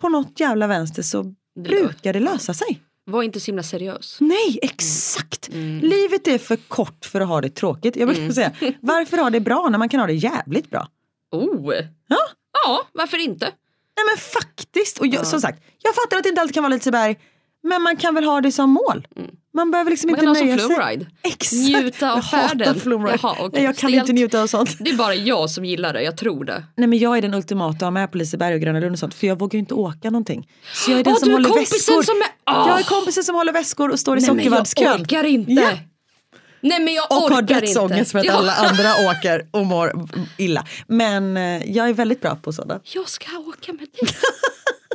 [0.00, 1.22] på något jävla vänster så
[1.54, 2.80] Det brukar det lösa sig.
[3.04, 4.16] Var inte så himla seriös.
[4.20, 5.48] Nej, exakt!
[5.48, 5.80] Mm.
[5.80, 7.96] Livet är för kort för att ha det tråkigt.
[7.96, 10.88] Jag brukar säga, varför ha det bra när man kan ha det jävligt bra?
[11.30, 11.74] Oh!
[12.06, 12.18] Ja,
[12.66, 13.52] Ja, varför inte?
[13.96, 14.98] Nej men faktiskt.
[14.98, 17.16] Och jag, som sagt, jag fattar att det inte alltid kan vara lite här,
[17.62, 19.06] men man kan väl ha det som mål.
[19.54, 20.24] Man behöver liksom Mm.
[20.24, 20.76] Man inte kan ha nöja som sig.
[20.76, 21.06] flumride.
[21.22, 21.52] Exakt.
[21.82, 22.80] Njuta av jag färden.
[22.80, 23.18] Flumride.
[23.22, 23.50] Jaha, okej.
[23.52, 24.00] Nej, jag kan Stelt.
[24.02, 24.76] inte njuta av sånt.
[24.80, 26.64] Det är bara jag som gillar det, jag tror det.
[26.76, 28.98] Nej men jag är den ultimata att ha med på Liseberg och Gröna Lund och
[28.98, 30.48] sånt för jag vågar ju inte åka någonting.
[30.74, 32.02] Så jag är den Åh, som du är håller kompisen väskor.
[32.02, 32.68] som är- Åh!
[32.68, 35.02] Jag är kompisen som håller väskor och står i Nej men jag sockervaddskön.
[35.02, 35.52] orkar inte.
[35.52, 35.70] Ja.
[36.62, 38.32] Nej men jag Och har dödsångest för att Ja.
[38.32, 39.92] alla andra åker och mår
[40.38, 40.66] illa.
[40.86, 42.94] Men eh, jag är väldigt bra på sådant.
[42.94, 44.14] Jag ska åka med dig.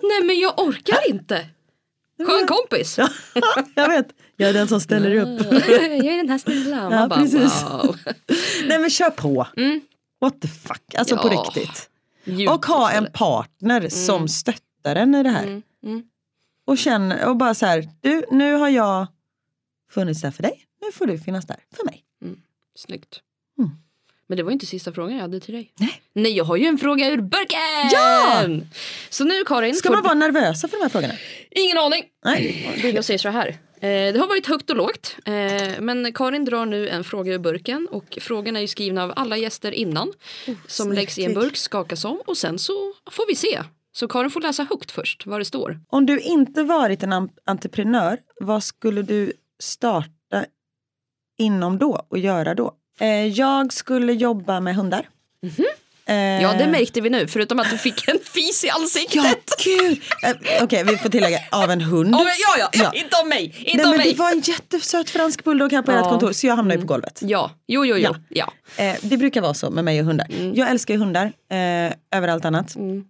[0.04, 1.46] Nej men jag orkar inte.
[2.28, 2.98] Skön kompis.
[3.76, 5.46] jag vet, jag är den som ställer upp.
[5.52, 6.76] jag är den här snälla.
[6.90, 7.64] Man Ja, bara, precis.
[7.64, 7.98] wow.
[8.68, 9.48] Nej men kör på.
[10.22, 11.32] What the fuck, alltså på Ja.
[11.44, 11.90] riktigt.
[12.26, 15.44] Njut Och ha en partner som stöttar en i det här.
[15.44, 16.04] Mm, mm.
[16.66, 19.08] Och känner och bara så här, du nu har jag
[19.92, 22.04] funnits där för dig, nu får du finnas där för mig.
[22.76, 23.22] Snyggt.
[23.60, 23.70] Mm.
[24.28, 25.74] Men det var inte sista frågan jag hade till dig.
[25.80, 26.02] Nej.
[26.14, 27.60] Nej jag har ju en fråga ur burken!
[27.92, 28.44] Ja!
[29.10, 29.76] Så nu Karin.
[29.76, 31.14] Ska man vara nervösa för de här frågorna?
[31.52, 32.04] Ingen aning.
[32.26, 32.92] Nej.
[32.96, 33.48] Jag säger så här.
[33.48, 35.16] Eh, det har varit högt och lågt.
[35.26, 37.88] Eh, men Karin drar nu en fråga ur burken.
[37.92, 40.14] Och frågorna är ju skrivna av alla gäster innan.
[40.68, 41.46] som läggs i en snyggt.
[41.46, 42.74] burk, skakas om och sen så
[43.12, 43.64] får vi se.
[43.92, 45.80] Så Karin får läsa högt först vad det står.
[45.88, 50.46] Om du inte varit en entreprenör, vad skulle du starta
[51.38, 52.72] inom då och göra då?
[53.00, 55.08] Eh, jag skulle jobba med hundar.
[56.06, 59.16] Eh, Ja det märkte vi nu förutom att du fick en fis i ansiktet.
[59.16, 59.34] Ja,
[59.66, 60.02] gud!
[60.24, 62.10] Eh, Okej, vi får tillägga av en hund.
[62.12, 63.44] Men, ja, ja, ja, inte om mig.
[63.60, 64.12] Inte Nej, men mig.
[64.14, 65.96] det var en jättesöt fransk bulldog här på Ja.
[65.96, 66.06] Mm.
[66.06, 67.20] ert kontor så jag hamnade ju på golvet.
[67.22, 68.16] Ja, jo, jo, jo.
[68.30, 68.52] Ja.
[68.78, 68.84] Ja.
[68.84, 70.28] Eh, det brukar vara så med mig och hundar.
[70.54, 72.76] Jag älskar ju hundar eh, över allt annat.
[72.76, 73.06] Mm.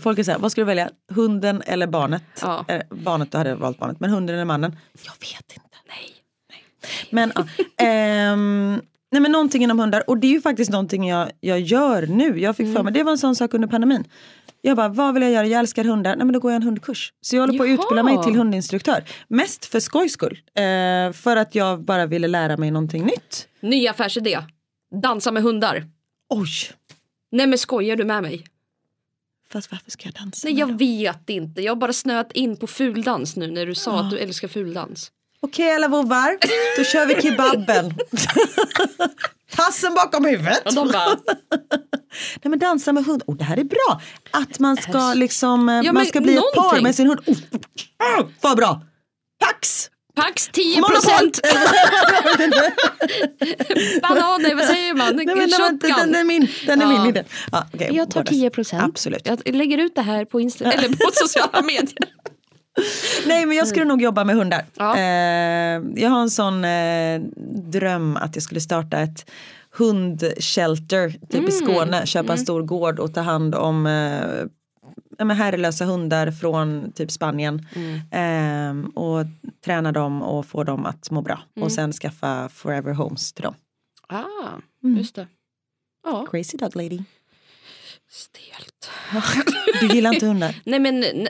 [0.00, 0.90] Folk är så här, vad ska du välja?
[1.14, 2.22] Hunden eller barnet?
[2.42, 2.64] Ja.
[2.68, 4.00] Eh, barnet, då hade valt barnet.
[4.00, 4.76] Men hunden eller mannen?
[5.04, 5.76] Jag vet inte.
[5.88, 6.12] Nej.
[7.10, 7.32] Men,
[7.76, 8.80] ehm,
[9.12, 10.10] nej, men någonting inom hundar.
[10.10, 12.40] Och det är ju faktiskt någonting jag, jag gör nu.
[12.40, 14.04] Jag fick för mig, det var en sån sak under pandemin.
[14.62, 15.46] Jag bara, vad vill jag göra?
[15.46, 16.16] Jag älskar hundar.
[16.16, 17.12] Nej men då går jag en hundkurs.
[17.20, 19.04] Så jag håller på att utbilda mig till hundinstruktör.
[19.28, 20.38] Mest för skojs skull.
[20.54, 23.48] Eh, för att jag bara ville lära mig någonting nytt.
[23.60, 24.38] Ny affärsidé.
[25.02, 25.84] Dansa med hundar.
[26.28, 26.48] Oj!
[27.32, 28.44] Nej men skojar du med mig?
[29.52, 30.48] Fast varför ska jag dansa?
[30.48, 31.62] Nej jag vet inte.
[31.62, 35.12] Jag har bara snöat in på fuldans nu när du sa att du älskar fuldans.
[35.46, 36.38] Okej alla vovvar,
[36.76, 37.94] då kör vi kebaben.
[39.56, 40.66] Passen bakom huvudet.
[40.66, 41.16] Och de bara,
[42.42, 44.00] Nej men dansa med hund, oh, det här är bra.
[44.30, 46.82] Att man ska liksom, eh, Ja, man ska bli ett par någonting.
[46.82, 47.20] med sin hund.
[47.26, 48.80] Oh, oh, oh, vad bra!
[49.44, 49.90] Pax!
[50.16, 50.94] Pax 10 Monopol!
[50.94, 51.40] procent.
[54.02, 55.16] Bananer, vad säger man?
[55.16, 56.14] Nej, men, den, den, Shotgun.
[56.14, 56.98] är min, den är Ja.
[57.02, 57.24] min idé.
[57.52, 58.82] Ja, okay, Jag tar 10 procent.
[58.84, 59.26] Absolut.
[59.26, 61.92] Jag lägger ut det här på, Insta eller på sociala medier.
[63.26, 64.64] Nej men jag skulle nog jobba med hundar.
[64.76, 64.96] Ja.
[64.96, 67.20] Eh, jag har en sån eh,
[67.70, 69.30] dröm att jag skulle starta ett
[69.70, 71.48] hundshelter typ Mm.
[71.48, 72.06] i Skåne.
[72.06, 77.66] Köpa en stor gård och ta hand om eh, herrelösa hundar från typ Spanien.
[77.74, 78.00] Mm.
[78.10, 79.24] Ehm, och
[79.64, 81.38] träna dem och få dem att må bra.
[81.56, 81.64] Mm.
[81.66, 83.54] Och sen skaffa forever homes till dem.
[84.08, 84.24] Ah,
[84.84, 84.96] Mm.
[84.98, 85.26] just det.
[86.04, 87.02] Ja, Crazy dog lady.
[88.16, 88.90] Stelt.
[89.80, 90.54] Du gillar inte hundar?
[90.64, 91.28] Nej men n-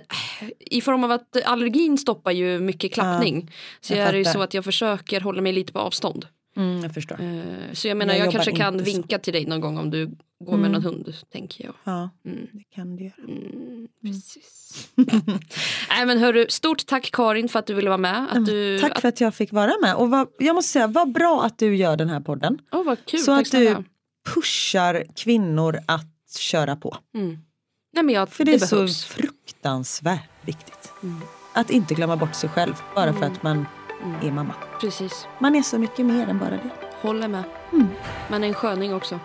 [0.60, 3.50] i form av att allergin stoppar ju mycket klappning.
[3.80, 6.26] så jag är det ju så att jag försöker hålla mig lite på avstånd.
[6.56, 7.20] Mm, jag förstår.
[7.20, 8.84] Eh, Så jag menar Jag jag, kanske kan så.
[8.84, 10.06] vinka till dig någon gång om du
[10.44, 10.72] går med Mm.
[10.72, 11.14] någon hund.
[11.32, 11.74] Tänker jag.
[11.84, 12.46] Ja, Mm.
[12.52, 13.14] det kan du göra.
[13.28, 14.88] Mm, precis.
[15.88, 18.26] Nej men hörru, stort tack Karin för att du ville vara med.
[18.32, 19.94] Att du, Tack för att jag fick vara med.
[19.94, 22.58] Och vad, jag måste säga, vad bra att du gör den här podden.
[22.72, 23.76] Åh vad kul, Så tack att du
[24.34, 26.96] pushar kvinnor att köra på.
[27.14, 27.38] Mm.
[27.94, 29.04] Nej men jag, För det, är så behövs.
[29.04, 30.92] fruktansvärt viktigt.
[31.02, 31.20] Mm.
[31.52, 33.32] Att inte glömma bort sig själv bara för Mm.
[33.32, 33.66] att man
[34.02, 34.26] Mm.
[34.28, 34.54] är mamma.
[34.80, 36.70] Precis, Man är så mycket mer än bara det.
[37.02, 37.42] håller med.
[37.72, 37.86] Mm.
[38.30, 39.20] Man är en sköning också.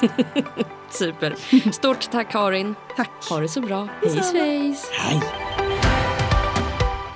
[0.90, 1.36] Super.
[1.72, 2.74] Stort tack Karin.
[2.96, 3.10] Tack.
[3.30, 3.88] Ha det så bra.
[4.02, 4.90] Hej svejs.
[4.92, 5.22] Hej.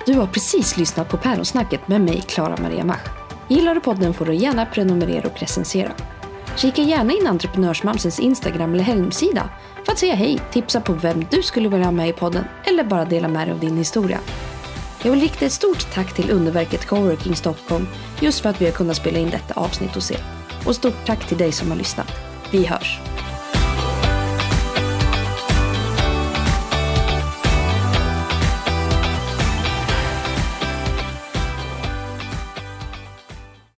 [0.06, 3.00] Du har precis lyssnat på Päronsnacket med mig, Klara Maria Mach.
[3.48, 5.92] Gillar du podden får du gärna prenumerera och recensera.
[6.58, 9.50] Kika gärna in Entreprenörsmamsens Instagram eller hemsida
[9.84, 12.84] för att säga hej, tipsa på vem du skulle vilja ha med i podden eller
[12.84, 14.20] bara dela med dig av din historia.
[15.02, 17.86] Jag vill rikta ett stort tack till underverket Coworking Stockholm
[18.20, 20.20] just för att vi har kunnat spela in detta avsnitt hos er.
[20.66, 22.12] Och stort tack till dig som har lyssnat.
[22.50, 23.00] Vi hörs!